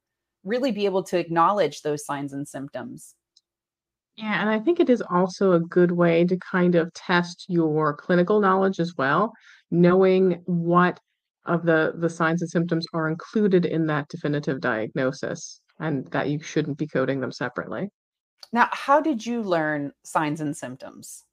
really 0.44 0.70
be 0.70 0.84
able 0.84 1.02
to 1.04 1.18
acknowledge 1.18 1.82
those 1.82 2.04
signs 2.04 2.32
and 2.32 2.46
symptoms. 2.46 3.14
Yeah, 4.16 4.40
and 4.40 4.50
I 4.50 4.58
think 4.58 4.80
it 4.80 4.90
is 4.90 5.02
also 5.02 5.52
a 5.52 5.60
good 5.60 5.92
way 5.92 6.26
to 6.26 6.36
kind 6.36 6.74
of 6.74 6.92
test 6.92 7.46
your 7.48 7.96
clinical 7.96 8.40
knowledge 8.40 8.78
as 8.78 8.94
well, 8.98 9.32
knowing 9.70 10.42
what 10.44 11.00
of 11.46 11.64
the 11.64 11.92
the 11.96 12.08
signs 12.10 12.42
and 12.42 12.50
symptoms 12.50 12.86
are 12.94 13.08
included 13.08 13.64
in 13.66 13.86
that 13.86 14.08
definitive 14.08 14.60
diagnosis 14.60 15.60
and 15.80 16.06
that 16.12 16.28
you 16.28 16.40
shouldn't 16.40 16.78
be 16.78 16.86
coding 16.86 17.20
them 17.20 17.32
separately. 17.32 17.88
Now, 18.52 18.68
how 18.72 19.00
did 19.00 19.24
you 19.24 19.42
learn 19.42 19.92
signs 20.04 20.40
and 20.40 20.56
symptoms? 20.56 21.24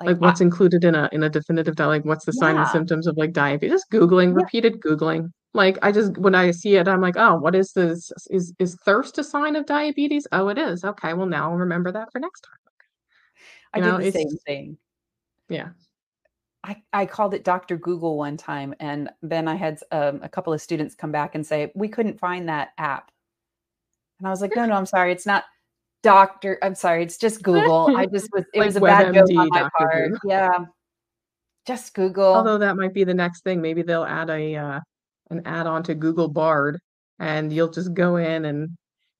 Like, 0.00 0.08
Like 0.08 0.16
I, 0.16 0.18
what's 0.20 0.40
included 0.40 0.84
in 0.84 0.94
a 0.94 1.08
in 1.12 1.22
a 1.22 1.28
definitive 1.30 1.76
di 1.76 1.86
like 1.86 2.04
what's 2.04 2.24
the 2.24 2.32
sign 2.32 2.56
and 2.56 2.68
symptoms 2.68 3.06
of 3.06 3.16
like 3.16 3.32
diabetes? 3.32 3.72
Just 3.72 3.90
Googling, 3.90 4.28
yeah, 4.28 4.42
repeated 4.44 4.80
Googling. 4.80 5.30
Like 5.54 5.78
I 5.82 5.90
just 5.92 6.16
when 6.18 6.34
I 6.34 6.50
see 6.50 6.76
it, 6.76 6.86
I'm 6.86 7.00
like, 7.00 7.16
oh, 7.16 7.36
what 7.36 7.54
is 7.54 7.72
this? 7.72 8.12
Is 8.30 8.52
is 8.58 8.76
thirst 8.84 9.18
a 9.18 9.24
sign 9.24 9.56
of 9.56 9.66
diabetes? 9.66 10.26
Oh, 10.30 10.48
it 10.48 10.58
is. 10.58 10.84
Okay, 10.84 11.14
well 11.14 11.26
now 11.26 11.50
I'll 11.50 11.56
remember 11.56 11.90
that 11.92 12.12
for 12.12 12.20
next 12.20 12.42
time. 12.42 12.58
I 13.74 13.80
did 13.80 14.12
the 14.14 14.18
same 14.18 14.36
thing. 14.46 14.78
yeah. 15.48 15.70
I, 16.68 16.82
I 16.92 17.06
called 17.06 17.32
it 17.32 17.44
Dr. 17.44 17.78
Google 17.78 18.18
one 18.18 18.36
time, 18.36 18.74
and 18.78 19.08
then 19.22 19.48
I 19.48 19.54
had 19.54 19.80
um, 19.90 20.20
a 20.22 20.28
couple 20.28 20.52
of 20.52 20.60
students 20.60 20.94
come 20.94 21.10
back 21.10 21.34
and 21.34 21.46
say, 21.46 21.72
We 21.74 21.88
couldn't 21.88 22.20
find 22.20 22.46
that 22.50 22.72
app. 22.76 23.10
And 24.18 24.28
I 24.28 24.30
was 24.30 24.42
like, 24.42 24.54
No, 24.54 24.66
no, 24.66 24.74
I'm 24.74 24.84
sorry. 24.96 25.10
It's 25.12 25.24
not 25.24 25.44
Doctor. 26.02 26.58
I'm 26.62 26.74
sorry. 26.74 27.02
It's 27.02 27.16
just 27.16 27.42
Google. 27.42 27.90
I 27.96 28.04
just 28.04 28.28
was, 28.34 28.44
it 28.52 28.58
Like 28.58 28.66
was 28.66 28.76
a 28.76 28.80
bad 28.82 29.14
joke 29.14 29.24
on 29.30 29.48
my 29.48 29.60
Dr. 29.60 29.70
part. 29.78 30.12
Google. 30.12 30.18
Yeah, 30.24 30.50
just 31.66 31.94
Google. 31.94 32.34
Although 32.34 32.58
that 32.58 32.76
might 32.76 32.92
be 32.92 33.04
the 33.04 33.14
next 33.14 33.44
thing. 33.44 33.62
Maybe 33.62 33.80
they'll 33.80 34.04
add 34.04 34.28
a 34.28 34.56
uh, 34.56 34.80
an 35.30 35.42
add-on 35.46 35.82
to 35.84 35.94
Google 35.94 36.28
Bard, 36.28 36.78
and 37.18 37.50
you'll 37.50 37.70
just 37.70 37.94
go 37.94 38.16
in 38.16 38.44
and 38.44 38.68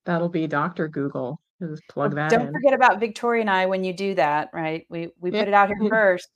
that'll 0.05 0.29
be 0.29 0.47
Dr. 0.47 0.87
Google. 0.89 1.41
Just 1.63 1.83
plug 1.89 2.15
that 2.15 2.31
don't 2.31 2.49
in. 2.49 2.53
forget 2.53 2.75
about 2.75 3.01
Victoria 3.01 3.41
and 3.41 3.51
I 3.51 3.65
when 3.67 3.85
you 3.85 3.95
do 3.95 4.15
that, 4.17 4.51
right? 4.53 4.85
We 4.91 5.09
we 5.19 5.31
Yeah. 5.31 5.41
put 5.41 5.49
it 5.49 5.55
out 5.55 5.69
here 5.69 5.79
first. 5.89 6.29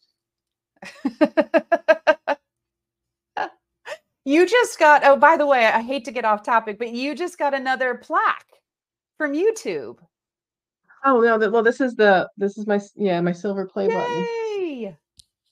You 4.25 4.47
just 4.47 4.79
got, 4.79 5.03
oh, 5.05 5.17
by 5.17 5.37
the 5.37 5.47
way, 5.47 5.67
I 5.67 5.81
hate 5.81 6.05
to 6.07 6.13
get 6.13 6.25
off 6.25 6.43
topic, 6.43 6.79
but 6.79 6.93
you 6.93 7.15
just 7.15 7.39
got 7.39 7.55
another 7.55 7.97
plaque 7.97 8.47
from 9.19 9.33
YouTube. 9.33 9.99
Oh 11.05 11.21
no, 11.21 11.51
well, 11.51 11.63
this 11.65 11.81
is 11.81 11.95
the 11.97 12.29
this 12.37 12.57
is 12.57 12.67
my 12.67 12.81
yeah 12.95 13.21
my 13.21 13.33
silver 13.33 13.67
play 13.67 13.89
button. 13.89 14.21
Yay! 14.21 14.97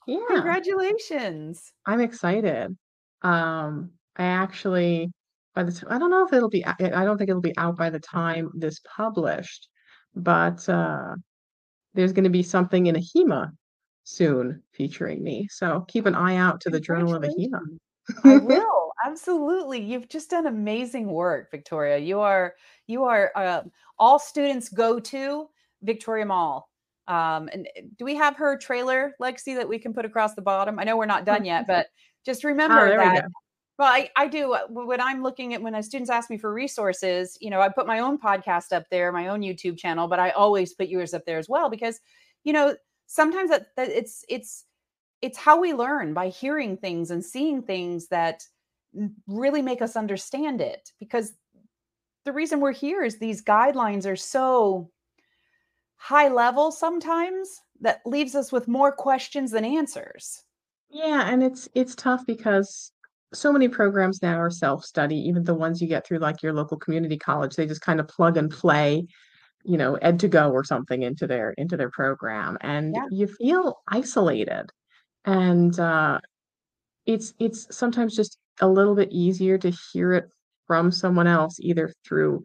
Yeah. 0.06 0.18
Congratulations. 0.28 1.72
I'm 1.86 2.00
excited. 2.00 2.76
Um, 3.22 3.90
I 4.16 4.24
actually, 4.24 5.10
by 5.54 5.64
the 5.64 5.72
time 5.72 5.88
I 5.90 5.98
don't 5.98 6.10
know 6.10 6.24
if 6.24 6.32
it'll 6.32 6.48
be 6.48 6.64
I 6.64 6.74
don't 7.04 7.18
think 7.18 7.30
it'll 7.30 7.42
be 7.42 7.56
out 7.58 7.76
by 7.76 7.90
the 7.90 7.98
time 7.98 8.50
this 8.54 8.80
published, 8.84 9.68
but, 10.14 10.68
uh, 10.68 11.14
there's 11.94 12.12
gonna 12.12 12.30
be 12.30 12.44
something 12.44 12.86
in 12.86 12.94
AHIMA 12.94 13.50
soon 14.10 14.62
featuring 14.72 15.22
me, 15.22 15.48
so 15.50 15.84
keep 15.88 16.06
an 16.06 16.14
eye 16.14 16.36
out 16.36 16.60
to 16.62 16.70
the 16.70 16.80
Journal 16.80 17.14
of 17.14 17.22
AHIMA. 17.22 17.60
Congratulations. 17.60 17.80
I 18.24 18.36
will, 18.44 18.92
absolutely. 19.06 19.80
You've 19.80 20.08
just 20.08 20.30
done 20.30 20.46
amazing 20.46 21.06
work, 21.06 21.50
Victoria. 21.50 21.98
You 21.98 22.20
are 22.20 22.54
you 22.86 23.04
are, 23.04 23.30
uh, 23.36 23.62
all 23.98 24.18
students 24.18 24.68
go 24.68 24.98
to 24.98 25.48
Victoria 25.82 26.26
Moll. 26.26 26.66
Um, 27.06 27.48
and 27.52 27.68
eh, 27.76 27.82
do 27.98 28.04
we 28.04 28.16
have 28.16 28.36
her 28.36 28.56
trailer, 28.56 29.14
Lexi, 29.20 29.54
that 29.56 29.68
we 29.68 29.78
can 29.78 29.94
put 29.94 30.04
across 30.04 30.34
the 30.34 30.42
bottom? 30.42 30.78
I 30.78 30.84
know 30.84 30.96
we're 30.96 31.06
not 31.06 31.24
done 31.24 31.44
yet, 31.44 31.66
but 31.66 31.86
just 32.24 32.44
Oh, 32.44 32.48
remember 32.48 32.96
we 32.96 32.96
that 32.96 33.22
go. 33.22 33.28
well, 33.78 33.92
I, 33.92 34.10
I 34.16 34.26
do 34.28 34.52
uh, 34.52 34.66
when 34.68 35.00
I'm 35.00 35.22
looking 35.22 35.54
at 35.54 35.62
when 35.62 35.74
a 35.74 35.82
students 35.82 36.10
ask 36.10 36.30
me 36.30 36.38
for 36.38 36.52
resources, 36.52 37.38
you 37.40 37.50
know, 37.50 37.60
I 37.60 37.68
put 37.68 37.86
my 37.86 38.00
own 38.00 38.18
podcast 38.18 38.72
up 38.72 38.84
there, 38.90 39.12
my 39.12 39.28
own 39.28 39.40
YouTube 39.40 39.78
channel, 39.78 40.08
but 40.08 40.18
I 40.18 40.30
always 40.30 40.74
put 40.74 40.88
yours 40.88 41.14
up 41.14 41.24
there 41.26 41.38
as 41.38 41.48
well 41.48 41.70
because, 41.70 42.00
you 42.44 42.52
know, 42.52 42.74
sometimes 43.10 43.50
that, 43.50 43.74
that 43.76 43.88
it's 43.88 44.24
it's 44.28 44.64
it's 45.20 45.36
how 45.36 45.60
we 45.60 45.74
learn 45.74 46.14
by 46.14 46.28
hearing 46.28 46.76
things 46.76 47.10
and 47.10 47.24
seeing 47.24 47.60
things 47.60 48.06
that 48.08 48.44
really 49.26 49.62
make 49.62 49.82
us 49.82 49.96
understand 49.96 50.60
it 50.60 50.92
because 51.00 51.34
the 52.24 52.32
reason 52.32 52.60
we're 52.60 52.72
here 52.72 53.02
is 53.02 53.18
these 53.18 53.42
guidelines 53.42 54.06
are 54.06 54.16
so 54.16 54.90
high 55.96 56.28
level 56.28 56.70
sometimes 56.70 57.60
that 57.80 58.00
leaves 58.06 58.34
us 58.34 58.52
with 58.52 58.68
more 58.68 58.92
questions 58.92 59.50
than 59.50 59.64
answers. 59.64 60.44
Yeah, 60.88 61.28
and 61.28 61.42
it's 61.42 61.68
it's 61.74 61.96
tough 61.96 62.24
because 62.26 62.92
so 63.32 63.52
many 63.52 63.68
programs 63.68 64.22
now 64.22 64.38
are 64.38 64.50
self-study, 64.50 65.16
even 65.16 65.44
the 65.44 65.54
ones 65.54 65.80
you 65.80 65.88
get 65.88 66.06
through, 66.06 66.18
like, 66.18 66.42
your 66.42 66.52
local 66.52 66.76
community 66.76 67.16
college, 67.16 67.54
they 67.54 67.66
just 67.66 67.84
kinda 67.84 68.04
plug 68.04 68.36
and 68.36 68.50
play, 68.50 69.06
you 69.64 69.76
know, 69.78 69.96
ed2go 70.02 70.52
or 70.52 70.64
something 70.64 71.02
into 71.02 71.26
their 71.26 71.52
into 71.52 71.76
their 71.76 71.90
program, 71.90 72.58
and 72.62 72.94
Yeah. 72.96 73.06
you 73.10 73.26
feel 73.28 73.78
isolated, 73.88 74.70
and, 75.26 75.78
uh, 75.80 76.20
it's 77.06 77.34
it's 77.40 77.74
sometimes 77.76 78.16
just 78.16 78.38
a 78.60 78.68
little 78.68 78.94
bit 78.96 79.10
easier 79.12 79.58
to 79.58 79.70
hear 79.92 80.12
it 80.14 80.26
from 80.68 80.92
someone 80.92 81.26
else, 81.28 81.58
either 81.60 81.92
through 82.06 82.42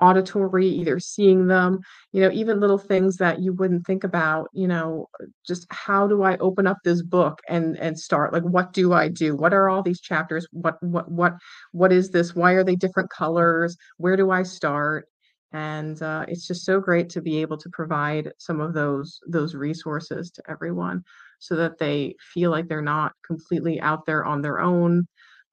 auditory, 0.00 0.66
either 0.66 0.98
seeing 0.98 1.46
them, 1.46 1.78
you 2.12 2.22
know, 2.22 2.30
even 2.30 2.58
little 2.58 2.78
things 2.78 3.16
that 3.18 3.40
you 3.40 3.52
wouldn't 3.52 3.86
think 3.86 4.02
about, 4.02 4.48
you 4.54 4.66
know, 4.66 5.06
just 5.46 5.66
how 5.70 6.06
do 6.06 6.22
I 6.22 6.38
open 6.38 6.66
up 6.66 6.78
this 6.84 7.02
book 7.02 7.38
and 7.48 7.76
and 7.78 7.98
start? 7.98 8.32
Like, 8.32 8.44
what 8.44 8.72
do 8.72 8.94
I 8.94 9.08
do? 9.08 9.36
What 9.36 9.52
are 9.52 9.68
all 9.68 9.82
these 9.82 10.00
chapters? 10.00 10.46
What 10.52 10.82
what 10.82 11.10
what 11.10 11.34
what 11.72 11.92
is 11.92 12.10
this? 12.10 12.34
Why 12.34 12.52
are 12.52 12.64
they 12.64 12.76
different 12.76 13.10
colors? 13.10 13.76
Where 13.98 14.16
do 14.16 14.30
I 14.30 14.42
start? 14.44 15.06
And 15.52 16.00
uh, 16.02 16.26
it's 16.28 16.46
just 16.46 16.64
so 16.64 16.80
great 16.80 17.08
to 17.10 17.20
be 17.20 17.40
able 17.40 17.58
to 17.58 17.68
provide 17.70 18.32
some 18.38 18.60
of 18.60 18.72
those 18.74 19.18
those 19.26 19.54
resources 19.54 20.30
to 20.32 20.42
everyone 20.48 21.02
so 21.40 21.56
that 21.56 21.78
they 21.78 22.14
feel 22.34 22.50
like 22.50 22.68
they're 22.68 22.82
not 22.82 23.12
completely 23.26 23.80
out 23.80 24.06
there 24.06 24.24
on 24.24 24.42
their 24.42 24.60
own 24.60 25.06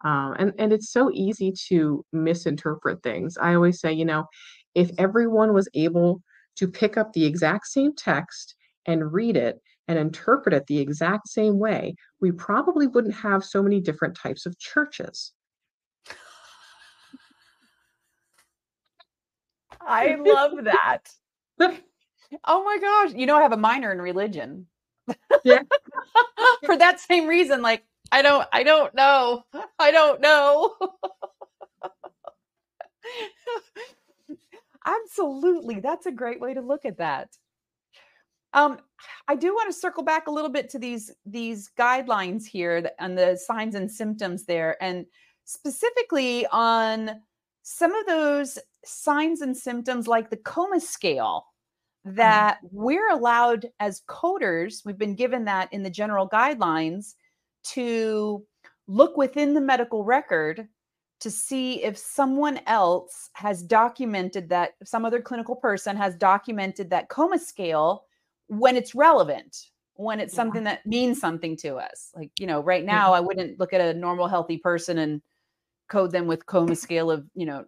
um, 0.03 0.35
and 0.37 0.53
and 0.59 0.73
it's 0.73 0.91
so 0.91 1.09
easy 1.13 1.53
to 1.69 2.05
misinterpret 2.13 3.01
things. 3.03 3.37
I 3.37 3.55
always 3.55 3.79
say, 3.79 3.93
you 3.93 4.05
know, 4.05 4.25
if 4.75 4.91
everyone 4.97 5.53
was 5.53 5.67
able 5.73 6.21
to 6.57 6.67
pick 6.67 6.97
up 6.97 7.13
the 7.13 7.25
exact 7.25 7.67
same 7.67 7.95
text 7.95 8.55
and 8.85 9.11
read 9.11 9.35
it 9.37 9.59
and 9.87 9.97
interpret 9.97 10.53
it 10.53 10.67
the 10.67 10.79
exact 10.79 11.27
same 11.29 11.59
way, 11.59 11.95
we 12.21 12.31
probably 12.31 12.87
wouldn't 12.87 13.15
have 13.15 13.43
so 13.43 13.63
many 13.63 13.79
different 13.81 14.15
types 14.15 14.45
of 14.45 14.57
churches. 14.59 15.33
I 19.87 20.15
love 20.15 20.63
that. 20.65 21.09
Oh 22.43 22.63
my 22.63 22.77
gosh. 22.79 23.13
You 23.17 23.25
know, 23.25 23.37
I 23.37 23.41
have 23.41 23.53
a 23.53 23.57
minor 23.57 23.91
in 23.91 24.01
religion. 24.01 24.67
Yeah. 25.43 25.63
For 26.65 26.77
that 26.77 26.99
same 26.99 27.27
reason, 27.27 27.61
like, 27.61 27.83
I 28.11 28.21
don't, 28.21 28.47
I 28.51 28.63
don't 28.63 28.93
know. 28.93 29.43
I 29.79 29.91
don't 29.91 30.21
know. 30.21 30.75
Absolutely. 34.85 35.79
That's 35.79 36.05
a 36.05 36.11
great 36.11 36.39
way 36.39 36.53
to 36.53 36.61
look 36.61 36.85
at 36.85 36.97
that. 36.97 37.29
Um, 38.53 38.79
I 39.27 39.35
do 39.35 39.53
want 39.53 39.71
to 39.71 39.77
circle 39.77 40.03
back 40.03 40.27
a 40.27 40.31
little 40.31 40.49
bit 40.49 40.69
to 40.71 40.79
these 40.79 41.11
these 41.25 41.69
guidelines 41.77 42.45
here 42.45 42.89
and 42.97 43.17
the 43.17 43.35
signs 43.35 43.75
and 43.75 43.91
symptoms 43.91 44.45
there, 44.45 44.81
and 44.81 45.05
specifically 45.43 46.47
on 46.47 47.21
some 47.63 47.93
of 47.93 48.05
those 48.05 48.57
signs 48.87 49.41
and 49.41 49.55
symptoms 49.55 50.07
like 50.07 50.29
the 50.29 50.37
coma 50.37 50.79
scale 50.79 51.45
mm-hmm. 52.05 52.15
that 52.15 52.59
we're 52.71 53.09
allowed 53.09 53.67
as 53.79 54.01
coders, 54.07 54.85
we've 54.85 54.97
been 54.97 55.15
given 55.15 55.45
that 55.45 55.71
in 55.71 55.83
the 55.83 55.89
general 55.89 56.29
guidelines 56.29 57.15
to 57.63 58.45
look 58.87 59.17
within 59.17 59.53
the 59.53 59.61
medical 59.61 60.03
record 60.03 60.67
to 61.19 61.31
see 61.31 61.83
if 61.83 61.97
someone 61.97 62.59
else 62.67 63.29
has 63.33 63.63
documented 63.63 64.49
that, 64.49 64.73
some 64.83 65.03
other 65.03 65.21
clinical 65.21 65.55
person 65.55 65.97
has 65.97 66.15
documented 66.15 66.89
that 66.91 67.09
coma 67.09 67.39
scale 67.39 68.05
when 68.47 68.77
it's 68.77 68.93
relevant, 68.93 69.71
when 69.95 70.19
it's 70.19 70.33
Yeah. 70.33 70.37
something 70.37 70.63
that 70.65 70.85
means 70.85 71.19
something 71.19 71.57
to 71.57 71.77
us. 71.77 72.11
Like, 72.15 72.31
you 72.39 72.45
know, 72.45 72.61
right 72.61 72.83
Yeah. 72.83 72.91
now, 72.91 73.13
I 73.13 73.19
wouldn't 73.19 73.59
look 73.59 73.73
at 73.73 73.81
a 73.81 73.97
normal, 73.97 74.27
healthy 74.27 74.57
person 74.57 74.99
and 74.99 75.21
code 75.89 76.11
them 76.11 76.27
with 76.27 76.45
coma 76.45 76.75
scale 76.75 77.09
of, 77.09 77.27
you 77.33 77.45
know, 77.45 77.65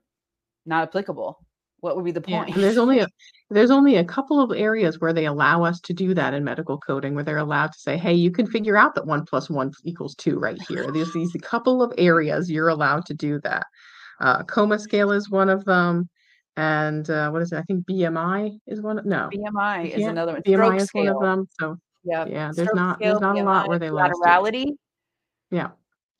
not 0.69 0.83
applicable. 0.83 1.37
What 1.81 1.95
would 1.97 2.05
be 2.05 2.11
the 2.11 2.21
Yeah, 2.25 2.41
point? 2.41 2.55
and 2.55 2.63
there's 2.63 2.77
only 2.77 2.99
a 2.99 3.07
there's 3.49 3.71
only 3.71 3.95
a 3.95 4.05
couple 4.05 4.39
of 4.41 4.51
areas 4.55 4.99
where 4.99 5.11
they 5.13 5.25
allow 5.25 5.63
us 5.63 5.79
to 5.81 5.93
do 5.93 6.13
that 6.13 6.33
in 6.35 6.43
medical 6.43 6.77
coding, 6.77 7.15
where 7.15 7.23
they're 7.23 7.37
allowed 7.37 7.71
to 7.73 7.79
say, 7.79 7.97
"Hey, 7.97 8.13
you 8.13 8.31
can 8.31 8.45
figure 8.47 8.77
out 8.77 8.93
that 8.95 9.07
1 9.07 9.25
plus 9.25 9.49
1 9.49 9.71
equals 9.83 10.15
2 10.15 10.37
right 10.39 10.61
here." 10.61 10.91
There's 10.93 11.11
these 11.13 11.35
couple 11.41 11.81
of 11.81 11.91
areas 11.97 12.49
you're 12.51 12.67
allowed 12.69 13.05
to 13.07 13.13
do 13.15 13.39
that. 13.41 13.65
Uh, 14.21 14.43
coma 14.43 14.77
scale 14.79 15.11
is 15.11 15.29
one 15.31 15.49
of 15.49 15.65
them, 15.65 16.09
and, 16.57 17.09
uh, 17.09 17.29
what 17.31 17.41
is 17.41 17.51
it? 17.53 17.57
I 17.57 17.63
think 17.63 17.85
BMI 17.87 18.51
is 18.67 18.81
one 18.81 18.99
of, 18.99 19.05
no, 19.05 19.29
BMI 19.33 19.85
is 19.95 20.05
another 20.05 20.33
one. 20.33 20.41
BMI 20.43 20.77
is 20.81 20.89
one 20.93 21.07
of 21.07 21.19
them, 21.19 21.47
so 21.59 21.77
Yeah. 22.03 22.25
yeah, 22.27 22.51
there's 22.53 22.67
Stroke 22.67 22.75
not 22.75 22.99
there's 22.99 23.19
scale, 23.19 23.19
not 23.21 23.35
a 23.37 23.39
lot 23.43 23.67
where 23.69 23.79
they 23.79 23.89
let 23.89 24.07
us 24.07 24.19
it. 24.25 24.27
laterality, 24.27 24.65
Yeah. 25.51 25.69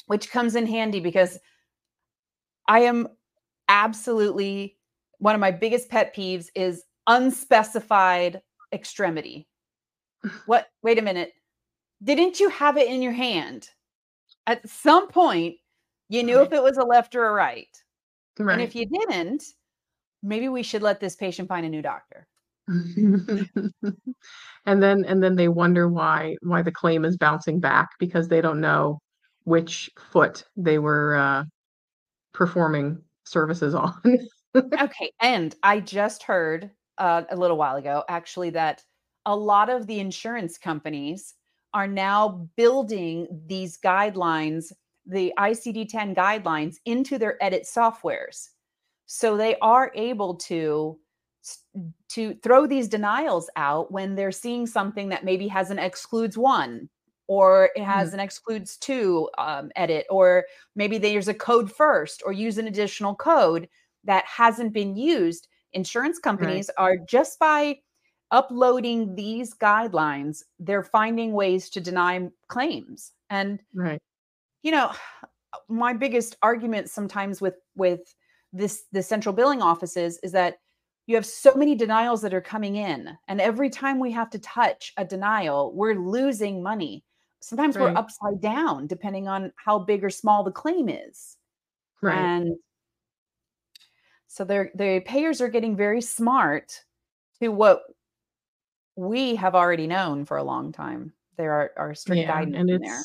which 0.07 0.31
comes 0.31 0.55
in 0.55 0.65
handy 0.65 0.99
because 0.99 1.37
I 2.67 2.81
am 2.81 3.07
absolutely 3.69 4.75
one 5.19 5.35
of 5.35 5.41
my 5.41 5.51
biggest 5.51 5.89
pet 5.89 6.13
peeves 6.15 6.47
is 6.55 6.83
unspecified 7.07 8.41
extremity. 8.73 9.47
What? 10.45 10.67
Wait 10.83 10.99
a 10.99 11.01
minute. 11.01 11.31
Didn't 12.03 12.41
you 12.41 12.49
have 12.49 12.75
it 12.75 12.89
in 12.89 13.01
your 13.01 13.13
hand? 13.13 13.69
At 14.47 14.67
some 14.67 15.07
point, 15.07 15.55
you 16.09 16.23
knew 16.23 16.41
if 16.41 16.51
it 16.51 16.61
was 16.61 16.77
a 16.77 16.83
left 16.83 17.15
or 17.15 17.25
a 17.25 17.31
right. 17.31 17.69
And 18.37 18.61
if 18.61 18.75
you 18.75 18.85
didn't, 18.85 19.43
maybe 20.23 20.49
we 20.49 20.63
should 20.63 20.81
let 20.81 20.99
this 20.99 21.15
patient 21.15 21.47
find 21.47 21.65
a 21.65 21.69
new 21.69 21.81
doctor. 21.81 22.27
And 24.65 24.83
then 24.83 25.05
and 25.05 25.23
then 25.23 25.35
they 25.35 25.47
wonder 25.47 25.87
why 25.87 26.35
why 26.41 26.61
the 26.61 26.71
claim 26.71 27.05
is 27.05 27.17
bouncing 27.17 27.59
back 27.59 27.89
because 27.97 28.27
they 28.27 28.41
don't 28.41 28.61
know 28.61 28.99
which 29.45 29.89
foot 30.11 30.43
they 30.55 30.77
were, 30.77 31.15
uh, 31.15 31.43
performing 32.33 33.01
services 33.29 33.73
on. 33.75 33.93
Okay, 34.55 35.11
and 35.21 35.55
I 35.61 35.79
just 35.79 36.23
heard 36.23 36.71
uh, 36.97 37.21
a 37.29 37.35
little 37.35 37.55
while 37.55 37.75
ago 37.75 38.03
actually 38.09 38.49
that 38.49 38.83
a 39.27 39.35
lot 39.35 39.69
of 39.69 39.85
the 39.85 39.99
insurance 39.99 40.57
companies 40.57 41.35
are 41.73 41.87
now 41.87 42.49
building 42.57 43.27
these 43.45 43.77
guidelines, 43.77 44.71
the 45.05 45.31
ICD-10 45.37 46.15
guidelines 46.15 46.77
into 46.85 47.19
their 47.19 47.41
edit 47.43 47.63
softwares. 47.63 48.47
So 49.05 49.37
they 49.37 49.55
are 49.61 49.91
able 49.95 50.35
to 50.35 50.97
to 52.09 52.33
throw 52.43 52.67
these 52.67 52.89
denials 52.89 53.49
out 53.55 53.91
when 53.91 54.15
they're 54.15 54.31
seeing 54.31 54.67
something 54.67 55.09
that 55.09 55.23
maybe 55.23 55.47
has 55.47 55.71
an 55.71 55.79
excludes 55.79 56.37
one 56.37 56.89
or 57.29 57.69
it 57.75 57.83
has 57.83 58.11
an 58.15 58.19
excludes 58.19 58.75
two 58.75 59.29
um, 59.37 59.71
edit 59.75 60.07
or 60.09 60.45
maybe 60.75 60.97
there's 60.97 61.27
a 61.27 61.33
code 61.33 61.71
first 61.71 62.23
or 62.25 62.33
use 62.33 62.57
an 62.57 62.67
additional 62.67 63.13
code 63.13 63.69
that 64.03 64.25
hasn't 64.25 64.73
been 64.73 64.95
used. 64.95 65.47
Insurance 65.73 66.17
companies 66.17 66.71
are 66.75 66.97
just 66.97 67.37
by 67.37 67.77
uploading 68.31 69.15
these 69.15 69.53
guidelines 69.53 70.43
they're 70.59 70.83
finding 70.83 71.31
ways 71.33 71.69
to 71.69 71.79
deny 71.79 72.27
claims. 72.47 73.11
And 73.29 73.61
Right. 73.75 74.01
you 74.63 74.71
know 74.71 74.91
my 75.69 75.93
biggest 75.93 76.35
argument 76.41 76.89
sometimes 76.89 77.41
with 77.41 77.55
with 77.75 78.15
this 78.53 78.85
the 78.91 79.03
central 79.03 79.33
billing 79.33 79.61
offices 79.61 80.19
is 80.23 80.31
that 80.31 80.57
you 81.05 81.15
have 81.15 81.25
so 81.25 81.53
many 81.55 81.75
denials 81.75 82.21
that 82.21 82.33
are 82.33 82.41
coming 82.41 82.75
in 82.75 83.15
and 83.27 83.39
every 83.41 83.69
time 83.69 83.99
we 83.99 84.11
have 84.11 84.29
to 84.31 84.39
touch 84.39 84.93
a 84.97 85.05
denial 85.05 85.73
we're 85.75 85.95
losing 85.95 86.61
money 86.61 87.03
sometimes 87.39 87.75
right. 87.75 87.91
we're 87.91 87.97
upside 87.97 88.41
down 88.41 88.87
depending 88.87 89.27
on 89.27 89.51
how 89.55 89.79
big 89.79 90.03
or 90.03 90.09
small 90.09 90.43
the 90.43 90.51
claim 90.51 90.89
is 90.89 91.37
right. 92.01 92.17
and 92.17 92.55
so 94.27 94.45
they're 94.45 94.71
the 94.75 95.01
payers 95.05 95.41
are 95.41 95.49
getting 95.49 95.75
very 95.75 96.01
smart 96.01 96.83
to 97.41 97.49
what 97.49 97.81
we 98.95 99.35
have 99.35 99.55
already 99.55 99.87
known 99.87 100.25
for 100.25 100.37
a 100.37 100.43
long 100.43 100.71
time. 100.71 101.13
There 101.37 101.53
are, 101.53 101.71
are 101.77 101.95
strict 101.95 102.21
yeah, 102.21 102.27
guidance 102.27 102.55
and 102.57 102.69
it's, 102.69 102.87
there. 102.87 103.03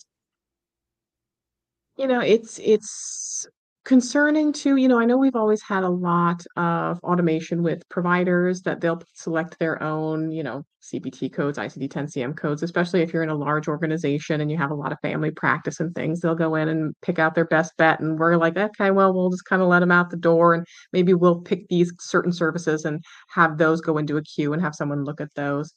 You 1.96 2.08
know 2.08 2.20
it's 2.20 2.58
it's 2.58 3.46
concerning 3.84 4.50
too 4.50 4.76
you 4.76 4.88
know 4.88 4.98
i 4.98 5.04
know 5.04 5.18
we've 5.18 5.36
always 5.36 5.60
had 5.62 5.84
a 5.84 5.88
lot 5.88 6.42
of 6.56 6.98
automation 7.04 7.62
with 7.62 7.86
providers 7.90 8.62
that 8.62 8.80
they'll 8.80 9.02
select 9.12 9.58
their 9.58 9.82
own 9.82 10.30
you 10.30 10.42
know 10.42 10.64
cpt 10.82 11.30
codes 11.30 11.58
icd-10 11.58 12.10
cm 12.10 12.34
codes 12.34 12.62
especially 12.62 13.02
if 13.02 13.12
you're 13.12 13.22
in 13.22 13.28
a 13.28 13.34
large 13.34 13.68
organization 13.68 14.40
and 14.40 14.50
you 14.50 14.56
have 14.56 14.70
a 14.70 14.74
lot 14.74 14.90
of 14.90 14.98
family 15.02 15.30
practice 15.30 15.80
and 15.80 15.94
things 15.94 16.20
they'll 16.20 16.34
go 16.34 16.54
in 16.54 16.68
and 16.68 16.94
pick 17.02 17.18
out 17.18 17.34
their 17.34 17.44
best 17.44 17.72
bet 17.76 18.00
and 18.00 18.18
we're 18.18 18.36
like 18.36 18.56
okay 18.56 18.90
well 18.90 19.12
we'll 19.12 19.30
just 19.30 19.44
kind 19.44 19.60
of 19.60 19.68
let 19.68 19.80
them 19.80 19.92
out 19.92 20.08
the 20.08 20.16
door 20.16 20.54
and 20.54 20.66
maybe 20.94 21.12
we'll 21.12 21.40
pick 21.40 21.68
these 21.68 21.92
certain 21.98 22.32
services 22.32 22.86
and 22.86 23.04
have 23.28 23.58
those 23.58 23.82
go 23.82 23.98
into 23.98 24.16
a 24.16 24.22
queue 24.22 24.54
and 24.54 24.62
have 24.62 24.74
someone 24.74 25.04
look 25.04 25.20
at 25.20 25.34
those 25.36 25.74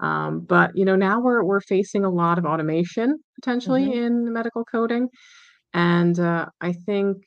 um, 0.00 0.40
but 0.48 0.70
you 0.76 0.84
know 0.84 0.94
now 0.94 1.18
we're 1.20 1.42
we're 1.42 1.60
facing 1.60 2.04
a 2.04 2.10
lot 2.10 2.38
of 2.38 2.44
automation 2.44 3.18
potentially 3.34 3.86
mm-hmm. 3.86 4.04
in 4.04 4.32
medical 4.32 4.64
coding 4.64 5.08
and 5.74 6.18
uh, 6.18 6.46
I 6.60 6.72
think, 6.72 7.24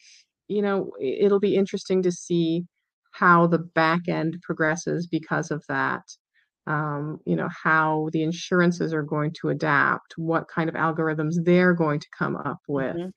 you 0.52 0.62
know, 0.62 0.92
it'll 1.00 1.40
be 1.40 1.56
interesting 1.56 2.04
to 2.04 2.12
see 2.12 2.66
how 3.12 3.48
the 3.48 3.60
back 3.60 4.08
end 4.08 4.38
progresses 4.42 5.08
because 5.08 5.52
of 5.52 5.64
that. 5.68 6.04
Um, 6.68 7.20
you 7.26 7.36
know, 7.36 7.50
how 7.50 8.10
the 8.14 8.22
insurances 8.22 8.94
are 8.94 9.02
going 9.02 9.32
to 9.42 9.50
adapt, 9.50 10.14
what 10.18 10.48
kind 10.48 10.70
of 10.70 10.76
algorithms 10.76 11.34
they're 11.44 11.74
going 11.74 12.00
to 12.00 12.08
come 12.18 12.36
up 12.36 12.60
with. 12.68 12.96
Mm-hmm. 12.96 13.10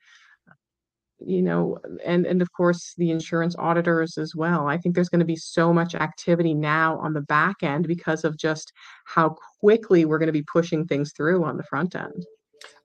You 1.26 1.42
know, 1.42 1.78
and 2.04 2.26
and 2.26 2.40
of 2.40 2.48
course 2.52 2.94
the 2.96 3.10
insurance 3.10 3.54
auditors 3.58 4.16
as 4.18 4.34
well. 4.34 4.66
I 4.66 4.78
think 4.78 4.94
there's 4.94 5.08
going 5.08 5.20
to 5.20 5.26
be 5.26 5.36
so 5.36 5.72
much 5.72 5.94
activity 5.94 6.54
now 6.54 6.98
on 6.98 7.12
the 7.12 7.20
back 7.20 7.56
end 7.62 7.86
because 7.86 8.24
of 8.24 8.38
just 8.38 8.72
how 9.06 9.36
quickly 9.60 10.04
we're 10.04 10.18
going 10.18 10.26
to 10.26 10.32
be 10.32 10.44
pushing 10.50 10.86
things 10.86 11.12
through 11.16 11.44
on 11.44 11.56
the 11.56 11.62
front 11.64 11.94
end. 11.94 12.24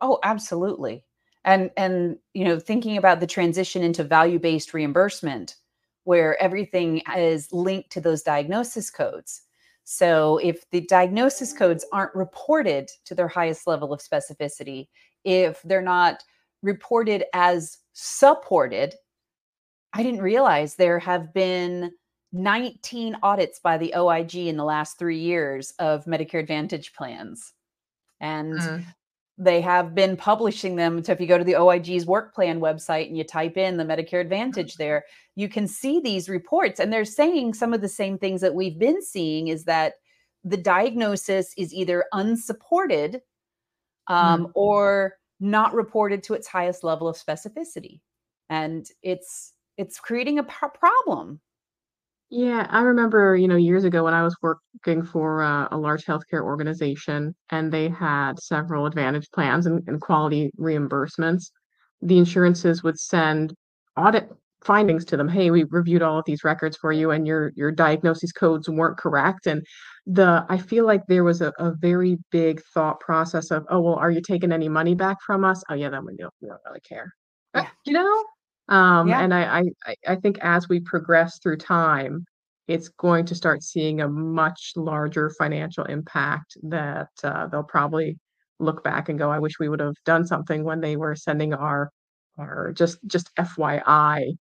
Oh, 0.02 0.20
absolutely 0.24 1.04
and 1.46 1.72
and 1.78 2.18
you 2.34 2.44
know 2.44 2.60
thinking 2.60 2.98
about 2.98 3.20
the 3.20 3.28
transition 3.28 3.84
into 3.84 4.04
value-based 4.04 4.74
reimbursement 4.74 5.56
where 6.04 6.42
everything 6.42 7.02
is 7.18 7.52
linked 7.52 7.92
to 7.92 8.02
those 8.02 8.24
diagnosis 8.24 8.90
codes. 8.90 9.42
So 9.84 10.38
if 10.38 10.70
the 10.72 10.82
diagnosis 10.82 11.52
codes 11.52 11.86
aren't 11.92 12.16
reported 12.16 12.90
to 13.06 13.16
their 13.16 13.28
highest 13.28 13.68
level 13.68 13.92
of 13.94 14.02
specificity 14.02 14.88
if 15.24 15.62
they're 15.64 15.82
not 15.82 16.24
reported 16.62 17.26
as 17.34 17.78
supported 17.94 18.94
i 19.94 20.04
didn't 20.04 20.22
realize 20.22 20.76
there 20.76 21.00
have 21.00 21.34
been 21.34 21.92
19 22.32 23.18
audits 23.24 23.60
by 23.60 23.78
the 23.78 23.94
oig 23.96 24.48
in 24.48 24.58
the 24.58 24.64
last 24.64 25.00
three 25.00 25.20
years 25.20 25.74
of 25.80 26.06
medicare 26.06 26.40
advantage 26.40 26.94
plans. 26.94 27.54
And 28.22 28.60
mm 28.60 28.86
they 29.42 29.62
have 29.62 29.96
been 29.96 30.18
publishing 30.18 30.76
them. 30.76 31.02
So 31.02 31.14
if 31.14 31.22
you 31.22 31.26
go 31.26 31.38
to 31.38 31.46
the 31.46 31.56
OIG's 31.56 32.06
work 32.06 32.36
plan 32.36 32.60
website 32.60 33.08
and 33.08 33.18
you 33.18 33.24
type 33.24 33.56
in 33.56 33.78
the 33.78 33.86
Medicare 33.86 34.20
Advantage 34.20 34.76
there, 34.76 35.06
you 35.36 35.48
can 35.48 35.66
see 35.66 36.02
these 36.02 36.28
reports. 36.28 36.80
And 36.80 36.92
they're 36.92 37.06
saying 37.06 37.54
some 37.54 37.74
of 37.74 37.80
the 37.80 37.88
same 37.88 38.18
things 38.18 38.42
that 38.42 38.54
we've 38.54 38.78
been 38.78 39.02
seeing 39.02 39.48
is 39.48 39.64
that 39.64 39.94
the 40.44 40.58
diagnosis 40.58 41.54
is 41.58 41.74
either 41.74 42.04
unsupported 42.12 43.22
um, 44.08 44.48
mm. 44.48 44.52
or 44.56 45.14
not 45.40 45.74
reported 45.74 46.22
to 46.24 46.34
its 46.34 46.48
highest 46.48 46.84
level 46.84 47.08
of 47.08 47.16
specificity. 47.16 48.02
And 48.50 48.86
it's 49.04 49.54
it's 49.78 50.02
creating 50.02 50.40
a 50.40 50.44
problem 50.44 51.40
yeah, 52.30 52.68
I 52.70 52.82
remember, 52.82 53.36
you 53.36 53.48
know, 53.48 53.56
years 53.56 53.84
ago 53.84 54.04
when 54.04 54.14
I 54.14 54.24
was 54.24 54.36
working 54.42 55.04
for 55.04 55.42
uh, 55.42 55.68
a 55.72 55.78
large 55.78 56.06
healthcare 56.06 56.44
organization 56.44 57.36
and 57.50 57.72
they 57.72 57.90
had 57.90 58.40
several 58.40 58.86
advantage 58.86 59.30
plans 59.32 59.66
and, 59.66 59.82
and 59.88 60.00
quality 60.00 60.52
reimbursements, 60.60 61.52
the 62.02 62.20
insurances 62.20 62.84
would 62.84 63.00
send 63.00 63.54
audit 63.98 64.30
findings 64.64 65.06
to 65.06 65.18
them. 65.18 65.28
Hey, 65.28 65.50
we 65.50 65.64
reviewed 65.64 66.02
all 66.02 66.20
of 66.20 66.26
these 66.26 66.44
records 66.44 66.78
for 66.78 66.92
you 66.92 67.12
and 67.12 67.26
your 67.26 67.52
your 67.56 67.72
diagnosis 67.72 68.32
codes 68.32 68.70
weren't 68.70 68.98
correct. 68.98 69.48
And 69.48 69.66
the 70.06 70.46
I 70.50 70.58
feel 70.58 70.86
like 70.86 71.08
there 71.08 71.24
was 71.24 71.42
a, 71.42 71.52
a 71.58 71.72
very 71.72 72.18
big 72.32 72.62
thought 72.74 73.00
process 73.00 73.52
of, 73.52 73.66
oh, 73.70 73.80
well, 73.80 73.96
are 73.96 74.12
you 74.12 74.22
taking 74.22 74.52
any 74.52 74.70
money 74.70 74.96
back 74.96 75.18
from 75.26 75.44
us? 75.44 75.64
Oh, 75.70 75.74
yeah, 75.74 75.90
then 75.90 76.06
we 76.06 76.16
don't, 76.16 76.34
we 76.42 76.50
don't 76.50 76.62
really 76.66 76.82
care. 76.82 77.12
Uh, 77.54 77.62
yeah. 77.62 77.70
You 77.86 77.94
know? 77.94 78.24
Um, 78.70 79.10
yeah. 79.10 79.22
And 79.22 79.34
I, 79.34 79.64
I, 79.86 79.96
I 80.08 80.16
think 80.16 80.38
as 80.42 80.70
we 80.70 80.80
progress 80.80 81.40
through 81.40 81.58
time, 81.58 82.26
it's 82.68 82.88
going 82.88 83.26
to 83.26 83.36
start 83.36 83.64
seeing 83.64 84.02
a 84.02 84.08
much 84.08 84.74
larger 84.76 85.32
financial 85.32 85.86
impact 85.86 86.56
that 86.64 87.10
uh, 87.24 87.48
they'll 87.48 87.64
probably 87.64 88.18
look 88.60 88.84
back 88.84 89.10
and 89.10 89.18
go, 89.18 89.32
I 89.32 89.40
wish 89.40 89.54
we 89.60 89.70
would 89.70 89.80
have 89.80 89.96
done 90.06 90.26
something 90.26 90.64
when 90.64 90.80
they 90.80 90.96
were 90.96 91.16
sending 91.16 91.54
our, 91.54 91.90
our 92.38 92.72
just 92.74 93.00
just 93.08 93.36
FYI 93.38 94.38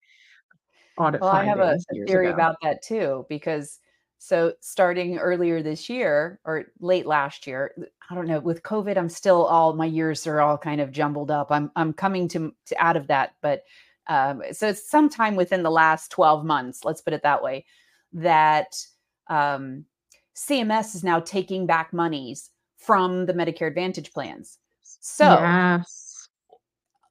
audit. 0.99 1.21
Well, 1.21 1.31
I 1.31 1.45
have 1.45 1.61
a, 1.61 1.77
a 1.93 2.07
theory 2.07 2.27
ago. 2.27 2.35
about 2.35 2.57
that 2.62 2.83
too, 2.83 3.27
because 3.29 3.79
so 4.19 4.55
starting 4.61 5.19
earlier 5.19 5.62
this 5.62 5.89
year 5.89 6.41
or 6.45 6.65
late 6.81 7.07
last 7.07 7.47
year, 7.47 7.75
I 8.11 8.15
don't 8.15 8.27
know, 8.27 8.41
with 8.41 8.62
COVID, 8.62 8.97
I'm 8.97 9.09
still 9.09 9.45
all 9.45 9.75
my 9.75 9.87
years 9.87 10.27
are 10.27 10.41
all 10.41 10.59
kind 10.59 10.81
of 10.81 10.91
jumbled 10.91 11.31
up. 11.31 11.53
I'm 11.53 11.71
I'm 11.77 11.93
coming 11.93 12.27
to, 12.29 12.53
to 12.67 12.85
out 12.85 12.97
of 12.97 13.07
that, 13.07 13.35
but 13.41 13.62
um, 14.09 14.42
so 14.53 14.69
it's 14.69 14.88
sometime 14.88 15.37
within 15.37 15.62
the 15.62 15.71
last 15.71 16.11
12 16.11 16.45
months, 16.45 16.85
let's 16.85 17.01
put 17.01 17.12
it 17.12 17.23
that 17.23 17.42
way, 17.42 17.64
that 18.12 18.77
um, 19.29 19.85
CMS 20.37 20.95
is 20.95 21.03
now 21.03 21.21
taking 21.21 21.66
back 21.66 21.92
monies 21.92 22.51
from 22.79 23.27
the 23.27 23.33
Medicare 23.33 23.66
Advantage 23.66 24.12
plans. 24.12 24.59
So 24.83 25.25
yes. 25.25 26.29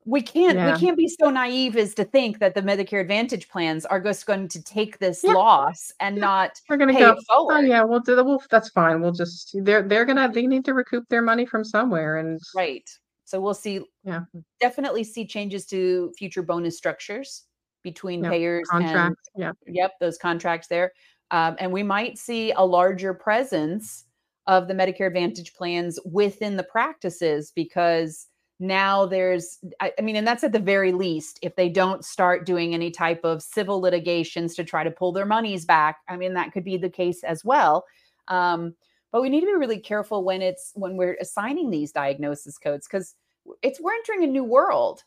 we 0.05 0.21
can't 0.21 0.57
yeah. 0.57 0.73
we 0.73 0.79
can't 0.79 0.97
be 0.97 1.07
so 1.07 1.29
naive 1.29 1.75
as 1.75 1.93
to 1.95 2.05
think 2.05 2.39
that 2.39 2.53
the 2.53 2.61
Medicare 2.61 3.01
Advantage 3.01 3.49
plans 3.49 3.85
are 3.85 3.99
just 3.99 4.25
going 4.25 4.47
to 4.49 4.63
take 4.63 4.99
this 4.99 5.21
yeah. 5.23 5.33
loss 5.33 5.91
and 5.99 6.15
not 6.15 6.61
we're 6.69 6.77
going 6.77 6.93
to 6.93 6.99
go 6.99 7.17
forward. 7.27 7.55
Oh 7.55 7.59
yeah, 7.61 7.83
we'll 7.83 7.99
do 7.99 8.15
we'll, 8.23 8.41
that's 8.49 8.69
fine. 8.69 9.01
We'll 9.01 9.11
just 9.11 9.55
they're 9.63 9.83
they're 9.83 10.05
gonna 10.05 10.31
they 10.31 10.45
need 10.45 10.65
to 10.65 10.73
recoup 10.73 11.07
their 11.09 11.21
money 11.21 11.45
from 11.45 11.63
somewhere 11.63 12.17
and 12.17 12.39
right 12.55 12.89
so 13.25 13.41
we'll 13.41 13.53
see, 13.53 13.81
yeah, 14.03 14.21
definitely 14.61 15.03
see 15.03 15.25
changes 15.25 15.65
to 15.67 16.13
future 16.17 16.43
bonus 16.43 16.77
structures 16.77 17.43
between 17.83 18.23
yep. 18.23 18.31
payers 18.31 18.67
and 18.71 19.15
yep. 19.35 19.55
yep, 19.67 19.91
those 19.99 20.17
contracts 20.17 20.67
there. 20.67 20.91
Um, 21.31 21.55
and 21.59 21.71
we 21.71 21.83
might 21.83 22.17
see 22.17 22.51
a 22.51 22.63
larger 22.63 23.13
presence 23.13 24.05
of 24.47 24.67
the 24.67 24.73
Medicare 24.73 25.07
Advantage 25.07 25.53
plans 25.53 25.99
within 26.05 26.55
the 26.55 26.63
practices 26.63 27.51
because 27.55 28.27
now 28.59 29.05
there's, 29.05 29.57
I, 29.81 29.91
I 29.97 30.01
mean, 30.01 30.15
and 30.15 30.25
that's 30.25 30.43
at 30.43 30.51
the 30.51 30.59
very 30.59 30.91
least, 30.91 31.39
if 31.41 31.55
they 31.55 31.67
don't 31.67 32.05
start 32.05 32.45
doing 32.45 32.73
any 32.73 32.91
type 32.91 33.21
of 33.23 33.41
civil 33.41 33.81
litigations 33.81 34.55
to 34.55 34.63
try 34.63 34.83
to 34.83 34.91
pull 34.91 35.11
their 35.11 35.25
monies 35.25 35.65
back, 35.65 35.97
I 36.07 36.15
mean, 36.15 36.35
that 36.35 36.53
could 36.53 36.63
be 36.63 36.77
the 36.77 36.89
case 36.89 37.23
as 37.23 37.43
well. 37.43 37.85
Um, 38.27 38.75
but 39.15 39.21
we 39.21 39.29
need 39.29 39.39
to 39.39 39.45
be 39.45 39.53
really 39.53 39.79
careful 39.79 40.25
when 40.25 40.41
it's 40.41 40.73
when 40.75 40.97
we're 40.97 41.15
assigning 41.21 41.69
these 41.69 41.93
diagnosis 41.93 42.57
codes 42.57 42.85
because 42.85 43.15
it's 43.61 43.79
we're 43.79 43.93
entering 43.93 44.25
a 44.25 44.27
new 44.27 44.43
world. 44.43 45.05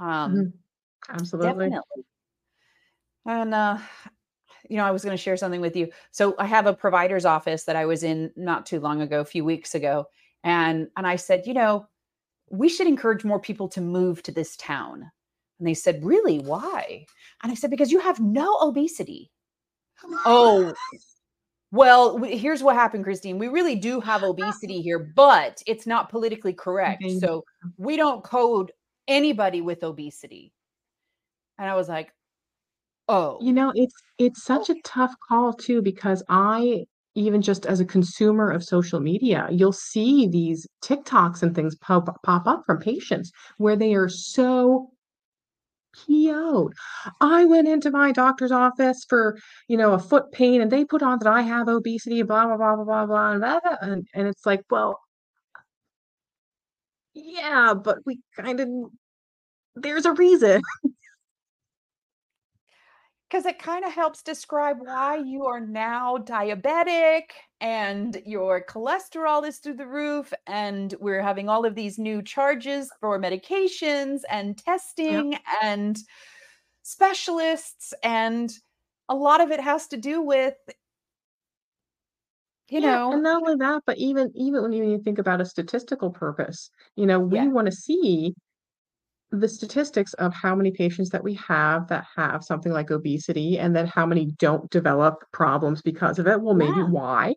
Um 0.00 0.08
mm-hmm. 0.08 1.14
absolutely. 1.16 1.66
definitely. 1.66 2.04
and 3.26 3.54
uh 3.54 3.78
you 4.68 4.76
know 4.76 4.84
i 4.84 4.90
was 4.90 5.04
going 5.04 5.16
to 5.16 5.22
share 5.22 5.36
something 5.36 5.60
with 5.60 5.76
you. 5.76 5.88
So 6.10 6.34
i 6.40 6.46
have 6.46 6.66
a 6.66 6.74
provider's 6.74 7.24
office 7.24 7.62
that 7.62 7.76
i 7.76 7.86
was 7.86 8.02
in 8.02 8.32
not 8.34 8.66
too 8.66 8.80
long 8.80 9.02
ago 9.02 9.20
a 9.20 9.24
few 9.24 9.44
weeks 9.44 9.76
ago 9.76 10.06
and 10.42 10.88
and 10.96 11.06
i 11.06 11.14
said 11.14 11.46
you 11.46 11.54
know 11.54 11.86
we 12.50 12.68
should 12.68 12.88
encourage 12.88 13.24
more 13.24 13.38
people 13.38 13.68
to 13.68 13.80
move 13.80 14.20
to 14.24 14.32
this 14.32 14.56
town. 14.56 15.12
And 15.60 15.68
they 15.68 15.74
said 15.74 16.02
really? 16.02 16.40
Why? 16.40 17.06
And 17.44 17.52
i 17.52 17.54
said 17.54 17.70
because 17.70 17.92
you 17.92 18.00
have 18.00 18.18
no 18.18 18.58
obesity. 18.60 19.30
Oh 20.26 20.74
well, 21.70 22.16
here's 22.18 22.62
what 22.62 22.76
happened, 22.76 23.04
Christine. 23.04 23.38
We 23.38 23.48
really 23.48 23.76
do 23.76 24.00
have 24.00 24.22
obesity 24.24 24.80
here, 24.80 24.98
but 24.98 25.62
it's 25.66 25.86
not 25.86 26.10
politically 26.10 26.52
correct. 26.52 27.02
Okay. 27.04 27.18
So 27.18 27.44
we 27.76 27.96
don't 27.96 28.24
code 28.24 28.72
anybody 29.06 29.60
with 29.60 29.82
obesity. 29.82 30.52
And 31.58 31.68
I 31.68 31.74
was 31.74 31.88
like, 31.88 32.12
oh. 33.08 33.38
You 33.40 33.52
know, 33.52 33.72
it's 33.74 33.94
it's 34.18 34.44
such 34.44 34.70
okay. 34.70 34.78
a 34.78 34.82
tough 34.88 35.14
call 35.28 35.52
too 35.52 35.82
because 35.82 36.22
I 36.28 36.84
even 37.14 37.42
just 37.42 37.66
as 37.66 37.80
a 37.80 37.84
consumer 37.84 38.50
of 38.50 38.62
social 38.62 39.00
media, 39.00 39.48
you'll 39.50 39.72
see 39.72 40.28
these 40.28 40.66
TikToks 40.84 41.42
and 41.42 41.54
things 41.54 41.74
pop 41.76 42.22
pop 42.22 42.46
up 42.46 42.62
from 42.64 42.78
patients 42.78 43.32
where 43.56 43.76
they 43.76 43.94
are 43.94 44.08
so 44.08 44.90
PO'd. 45.94 46.74
I 47.20 47.44
went 47.44 47.68
into 47.68 47.90
my 47.90 48.12
doctor's 48.12 48.52
office 48.52 49.04
for, 49.08 49.38
you 49.68 49.76
know, 49.76 49.92
a 49.94 49.98
foot 49.98 50.30
pain 50.32 50.60
and 50.60 50.70
they 50.70 50.84
put 50.84 51.02
on 51.02 51.18
that 51.20 51.28
I 51.28 51.42
have 51.42 51.68
obesity, 51.68 52.22
blah, 52.22 52.46
blah, 52.46 52.56
blah, 52.56 52.76
blah, 52.76 52.84
blah, 52.84 53.06
blah, 53.06 53.38
blah, 53.38 53.60
blah, 53.60 53.76
and, 53.80 54.06
and 54.14 54.28
it's 54.28 54.46
like, 54.46 54.62
well, 54.70 55.00
yeah, 57.14 57.74
but 57.74 57.98
we 58.06 58.20
kind 58.36 58.60
of, 58.60 58.68
there's 59.74 60.06
a 60.06 60.12
reason. 60.12 60.62
Because 63.28 63.44
it 63.44 63.58
kind 63.58 63.84
of 63.84 63.92
helps 63.92 64.22
describe 64.22 64.78
why 64.80 65.16
you 65.16 65.44
are 65.44 65.60
now 65.60 66.16
diabetic 66.16 67.24
and 67.60 68.22
your 68.24 68.64
cholesterol 68.64 69.46
is 69.46 69.58
through 69.58 69.74
the 69.74 69.86
roof 69.86 70.32
and 70.46 70.94
we're 71.00 71.22
having 71.22 71.48
all 71.48 71.66
of 71.66 71.74
these 71.74 71.98
new 71.98 72.22
charges 72.22 72.90
for 73.00 73.20
medications 73.20 74.20
and 74.30 74.56
testing 74.56 75.32
yep. 75.32 75.42
and 75.62 75.98
specialists 76.82 77.92
and 78.02 78.52
a 79.08 79.14
lot 79.14 79.40
of 79.40 79.50
it 79.50 79.60
has 79.60 79.86
to 79.88 79.96
do 79.96 80.22
with 80.22 80.56
you 82.70 82.80
yeah, 82.80 82.92
know 82.92 83.12
and 83.12 83.22
not 83.22 83.42
only 83.42 83.56
that 83.56 83.82
but 83.86 83.98
even 83.98 84.30
even 84.34 84.62
when 84.62 84.72
you 84.72 85.00
think 85.02 85.18
about 85.18 85.40
a 85.40 85.44
statistical 85.44 86.10
purpose 86.10 86.70
you 86.96 87.06
know 87.06 87.18
we 87.18 87.36
yeah. 87.36 87.46
want 87.46 87.66
to 87.66 87.72
see 87.72 88.34
the 89.30 89.48
statistics 89.48 90.14
of 90.14 90.32
how 90.32 90.54
many 90.54 90.70
patients 90.70 91.10
that 91.10 91.22
we 91.22 91.34
have 91.34 91.86
that 91.88 92.06
have 92.16 92.42
something 92.42 92.72
like 92.72 92.90
obesity 92.90 93.58
and 93.58 93.76
then 93.76 93.86
how 93.86 94.06
many 94.06 94.26
don't 94.38 94.70
develop 94.70 95.22
problems 95.32 95.82
because 95.82 96.18
of 96.18 96.26
it 96.26 96.40
well 96.40 96.54
maybe 96.54 96.78
yeah. 96.78 96.88
why 96.88 97.34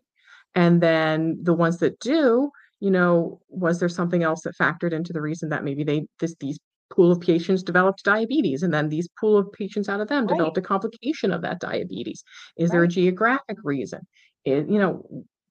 and 0.54 0.80
then 0.80 1.38
the 1.42 1.52
ones 1.52 1.78
that 1.78 1.98
do 2.00 2.50
you 2.80 2.90
know 2.90 3.40
was 3.48 3.78
there 3.78 3.88
something 3.88 4.22
else 4.22 4.42
that 4.42 4.56
factored 4.56 4.92
into 4.92 5.12
the 5.12 5.20
reason 5.20 5.50
that 5.50 5.64
maybe 5.64 5.84
they 5.84 6.06
this 6.18 6.34
these 6.40 6.58
pool 6.90 7.12
of 7.12 7.20
patients 7.20 7.62
developed 7.62 8.04
diabetes 8.04 8.62
and 8.62 8.72
then 8.72 8.88
these 8.88 9.08
pool 9.18 9.36
of 9.36 9.50
patients 9.52 9.88
out 9.88 10.00
of 10.00 10.08
them 10.08 10.26
right. 10.26 10.36
developed 10.36 10.58
a 10.58 10.62
complication 10.62 11.32
of 11.32 11.42
that 11.42 11.60
diabetes 11.60 12.22
is 12.56 12.68
right. 12.68 12.72
there 12.72 12.84
a 12.84 12.88
geographic 12.88 13.56
reason 13.64 14.00
it, 14.44 14.68
you 14.68 14.78
know 14.78 15.06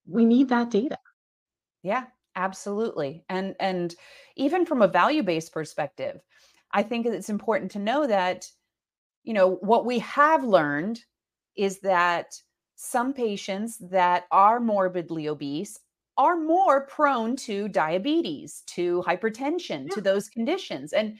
we 0.07 0.25
need 0.25 0.49
that 0.49 0.69
data 0.69 0.97
yeah 1.83 2.03
absolutely 2.35 3.23
and 3.29 3.55
and 3.59 3.95
even 4.35 4.65
from 4.65 4.81
a 4.81 4.87
value 4.87 5.23
based 5.23 5.51
perspective 5.51 6.21
i 6.71 6.81
think 6.81 7.05
it's 7.05 7.29
important 7.29 7.71
to 7.71 7.79
know 7.79 8.07
that 8.07 8.47
you 9.23 9.33
know 9.33 9.55
what 9.61 9.85
we 9.85 9.99
have 9.99 10.43
learned 10.43 10.99
is 11.55 11.79
that 11.81 12.33
some 12.75 13.13
patients 13.13 13.77
that 13.77 14.25
are 14.31 14.59
morbidly 14.59 15.27
obese 15.27 15.77
are 16.17 16.37
more 16.37 16.85
prone 16.87 17.35
to 17.35 17.67
diabetes 17.67 18.63
to 18.67 19.03
hypertension 19.07 19.87
yeah. 19.87 19.95
to 19.95 20.01
those 20.01 20.29
conditions 20.29 20.93
and 20.93 21.17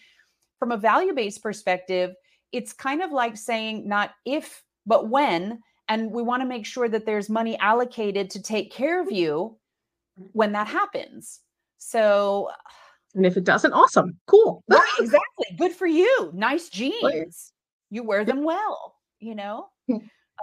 from 0.60 0.72
a 0.72 0.78
value 0.78 1.14
based 1.14 1.44
perspective 1.44 2.14
it's 2.52 2.74
kind 2.74 3.02
of 3.02 3.12
like 3.12 3.38
saying 3.38 3.88
not 3.88 4.12
if 4.26 4.64
but 4.86 5.10
when 5.10 5.60
and 5.88 6.12
we 6.12 6.24
want 6.24 6.42
to 6.42 6.48
make 6.48 6.66
sure 6.66 6.88
that 6.88 7.06
there's 7.06 7.30
money 7.30 7.58
allocated 7.60 8.30
to 8.30 8.42
take 8.42 8.72
care 8.72 9.02
of 9.02 9.08
mm-hmm. 9.08 9.16
you 9.16 9.58
when 10.16 10.52
that 10.54 10.68
happens. 10.68 11.40
So, 11.78 12.50
and 13.16 13.26
if 13.26 13.38
it 13.38 13.44
doesn't, 13.44 13.74
awesome, 13.74 14.18
cool. 14.28 14.64
Right, 14.70 14.82
exactly. 15.00 15.48
Good 15.58 15.74
for 15.74 15.88
you. 15.88 16.32
Nice 16.34 16.70
jeans. 16.70 17.54
You 17.90 18.04
wear 18.04 18.24
them 18.24 18.44
well, 18.44 18.96
you 19.20 19.36
know? 19.36 19.68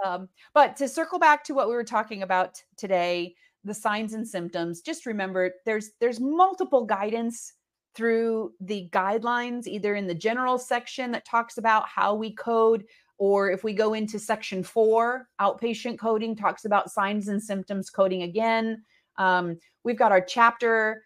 um, 0.05 0.29
but 0.53 0.75
to 0.77 0.87
circle 0.87 1.19
back 1.19 1.43
to 1.45 1.53
what 1.53 1.67
we 1.67 1.73
were 1.73 1.83
talking 1.83 2.23
about 2.23 2.61
today, 2.77 3.35
the 3.63 3.73
signs 3.73 4.13
and 4.13 4.27
symptoms, 4.27 4.81
just 4.81 5.05
remember 5.05 5.51
there's 5.65 5.91
there's 5.99 6.19
multiple 6.19 6.85
guidance 6.85 7.53
through 7.95 8.53
the 8.61 8.89
guidelines, 8.93 9.67
either 9.67 9.95
in 9.95 10.07
the 10.07 10.13
general 10.13 10.57
section 10.57 11.11
that 11.11 11.25
talks 11.25 11.57
about 11.57 11.87
how 11.87 12.13
we 12.13 12.33
code, 12.33 12.85
or 13.17 13.51
if 13.51 13.63
we 13.63 13.73
go 13.73 13.93
into 13.93 14.19
section 14.19 14.63
four, 14.63 15.27
outpatient 15.41 15.99
coding 15.99 16.35
talks 16.35 16.65
about 16.65 16.91
signs 16.91 17.27
and 17.27 17.41
symptoms 17.41 17.89
coding 17.89 18.23
again. 18.23 18.83
Um, 19.19 19.59
we've 19.83 19.97
got 19.97 20.11
our 20.11 20.21
chapter 20.21 21.03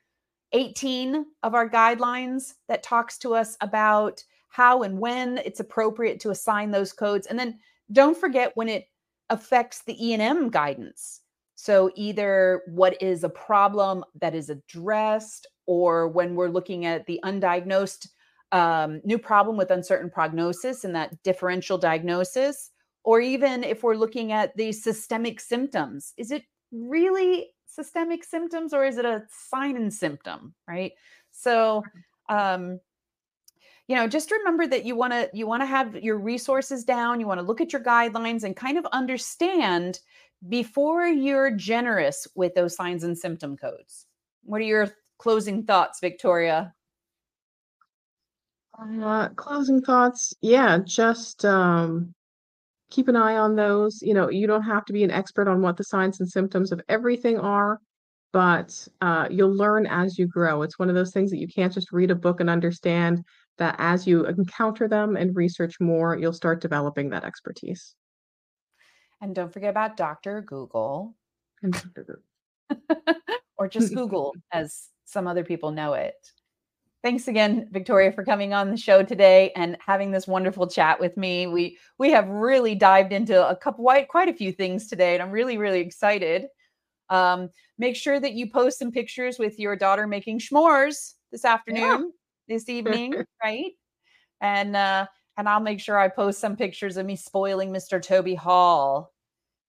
18 0.54 1.26
of 1.41 1.56
our 1.56 1.69
guidelines 1.69 2.54
that 2.67 2.84
talks 2.84 3.17
to 3.19 3.34
us 3.34 3.58
about 3.60 4.23
how 4.49 4.84
and 4.84 4.99
when 4.99 5.39
it's 5.39 5.60
appropriate 5.60 6.19
to 6.21 6.30
assign 6.30 6.71
those 6.71 6.93
codes. 6.93 7.28
And 7.28 7.38
then 7.38 7.60
don't 7.91 8.17
forget 8.17 8.52
when 8.56 8.69
it 8.69 8.86
affects 9.30 9.84
the 9.84 10.08
E&M 10.08 10.49
guidance. 10.49 11.21
So 11.56 11.91
either 11.95 12.62
what 12.67 13.02
is 13.02 13.23
a 13.23 13.30
problem 13.30 14.04
that 14.21 14.36
is 14.36 14.49
addressed 14.49 15.47
or 15.65 16.08
when 16.08 16.36
we're 16.36 16.49
looking 16.49 16.86
at 16.86 17.06
the 17.08 17.19
undiagnosed 17.23 18.08
um, 18.52 19.02
new 19.04 19.17
problem 19.17 19.58
with 19.58 19.71
uncertain 19.71 20.12
prognosis 20.12 20.84
and 20.84 20.95
that 20.95 21.21
differential 21.23 21.78
diagnosis, 21.78 22.69
or 23.04 23.19
even 23.19 23.63
if 23.63 23.82
we're 23.82 23.95
looking 23.95 24.32
at 24.32 24.56
the 24.56 24.71
systemic 24.71 25.39
symptoms, 25.39 26.13
is 26.17 26.30
it 26.30 26.43
really 26.71 27.47
systemic 27.73 28.23
symptoms 28.23 28.73
or 28.73 28.86
is 28.86 28.97
it 28.97 29.05
a 29.05 29.23
sign 29.49 29.75
and 29.75 29.93
symptom 29.93 30.53
right? 30.67 30.93
So 31.31 31.83
um 32.29 32.79
you 33.88 33.95
know 33.95 34.07
just 34.07 34.31
remember 34.31 34.65
that 34.67 34.86
you 34.86 34.95
want 34.95 35.12
to 35.13 35.29
you 35.33 35.45
want 35.45 35.62
to 35.62 35.65
have 35.67 35.95
your 35.95 36.17
resources 36.17 36.83
down 36.86 37.19
you 37.19 37.27
want 37.27 37.39
to 37.39 37.45
look 37.45 37.59
at 37.59 37.73
your 37.73 37.83
guidelines 37.83 38.43
and 38.43 38.55
kind 38.55 38.77
of 38.77 38.86
understand 38.93 39.99
before 40.49 41.07
you're 41.07 41.51
generous 41.51 42.27
with 42.36 42.53
those 42.53 42.75
signs 42.75 43.03
and 43.03 43.17
symptom 43.17 43.55
codes. 43.55 44.07
What 44.43 44.62
are 44.62 44.65
your 44.65 44.89
closing 45.17 45.63
thoughts 45.63 45.99
victoria? 45.99 46.73
Uh, 48.77 49.29
closing 49.29 49.81
thoughts? 49.81 50.33
Yeah 50.41 50.79
just 50.83 51.45
um 51.45 52.13
keep 52.93 53.08
an 53.08 53.15
eye 53.15 53.38
on 53.38 53.56
those. 53.56 54.01
You 54.01 54.13
know, 54.13 54.29
you 54.29 54.47
don't 54.47 54.62
have 54.63 54.86
to 54.86 54.93
be 54.93 55.03
an 55.03 55.12
expert 55.12 55.47
on 55.47 55.62
what 55.62 55.77
the 55.77 55.84
signs 55.84 56.19
and 56.19 56.29
symptoms 56.29 56.71
of 56.71 56.79
everything 56.88 57.39
are, 57.39 57.79
but 58.32 58.88
uh, 59.01 59.27
you'll 59.29 59.56
learn 59.56 59.88
as 59.88 60.17
you 60.17 60.27
grow. 60.27 60.62
It's 60.62 60.79
one 60.79 60.89
of 60.89 60.95
those 60.95 61.12
things 61.12 61.32
that 61.32 61.39
you 61.39 61.47
can't 61.47 61.73
just 61.73 61.91
read 61.91 62.12
a 62.12 62.15
book 62.15 62.39
and 62.39 62.49
understand 62.49 63.23
that 63.58 63.75
as 63.79 64.08
you 64.08 64.25
encounter 64.25 64.88
them 64.88 65.15
and 65.17 65.36
research 65.36 65.79
more, 65.79 66.17
you'll 66.17 66.34
start 66.34 66.62
developing 66.62 67.10
that 67.10 67.23
expertise. 67.23 67.95
And 69.21 69.34
don't 69.34 69.51
forget 69.51 69.71
about 69.71 69.97
Dr. 69.97 70.41
Google. 70.41 71.15
or 73.58 73.67
just 73.67 73.93
Google, 73.95 74.34
as 74.51 74.89
some 75.06 75.27
other 75.27 75.43
people 75.43 75.71
know 75.71 75.93
it. 75.93 76.15
Thanks 77.04 77.28
again, 77.28 77.68
Victoria, 77.70 78.13
for 78.13 78.24
coming 78.24 78.54
on 78.54 78.72
the 78.72 78.78
show 78.78 79.04
today 79.04 79.52
and 79.58 79.78
having 79.86 80.10
this 80.10 80.26
wonderful 80.26 80.68
chat 80.68 81.02
with 81.02 81.18
me. 81.18 81.48
We 81.48 81.78
we 82.00 82.12
have 82.12 82.30
really 82.30 82.76
dived 82.76 83.12
into 83.12 83.46
a 83.46 83.58
couple 83.58 83.84
quite 83.84 84.08
quite 84.08 84.30
a 84.30 84.34
few 84.34 84.54
things 84.54 84.88
today, 84.88 85.13
and 85.13 85.22
I'm 85.22 85.32
really 85.32 85.58
really 85.58 85.82
excited. 85.82 86.48
Um, 87.10 87.50
make 87.78 87.98
sure 87.98 88.22
that 88.22 88.34
you 88.34 88.50
post 88.50 88.80
some 88.80 88.89
pictures 88.89 89.38
with 89.38 89.60
your 89.60 89.76
daughter 89.76 90.08
making 90.08 90.39
s'mores 90.39 91.16
this 91.30 91.44
afternoon, 91.44 91.84
yeah. 92.48 92.56
this 92.56 92.70
evening, 92.70 93.26
right? 93.44 93.72
And 94.39 94.74
uh, 94.74 95.06
and 95.36 95.50
I'll 95.50 95.60
make 95.60 95.82
sure 95.82 96.00
I 96.00 96.08
post 96.08 96.39
some 96.39 96.56
pictures 96.56 96.96
of 96.96 97.06
me 97.06 97.18
spoiling 97.18 97.72
Mr. 97.72 98.02
Toby 98.02 98.36
Hall. 98.36 99.12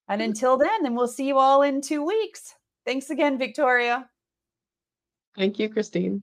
And 0.07 0.21
mm. 0.21 0.27
until 0.27 0.57
then, 0.57 0.87
and 0.87 0.97
we'll 0.97 1.09
see 1.09 1.27
you 1.27 1.39
all 1.39 1.63
in 1.63 1.81
two 1.81 2.05
weeks. 2.05 2.55
Thanks 2.87 3.11
again, 3.11 3.39
Victoria. 3.39 4.09
Thank 5.37 5.59
you, 5.59 5.69
Christine. 5.69 6.23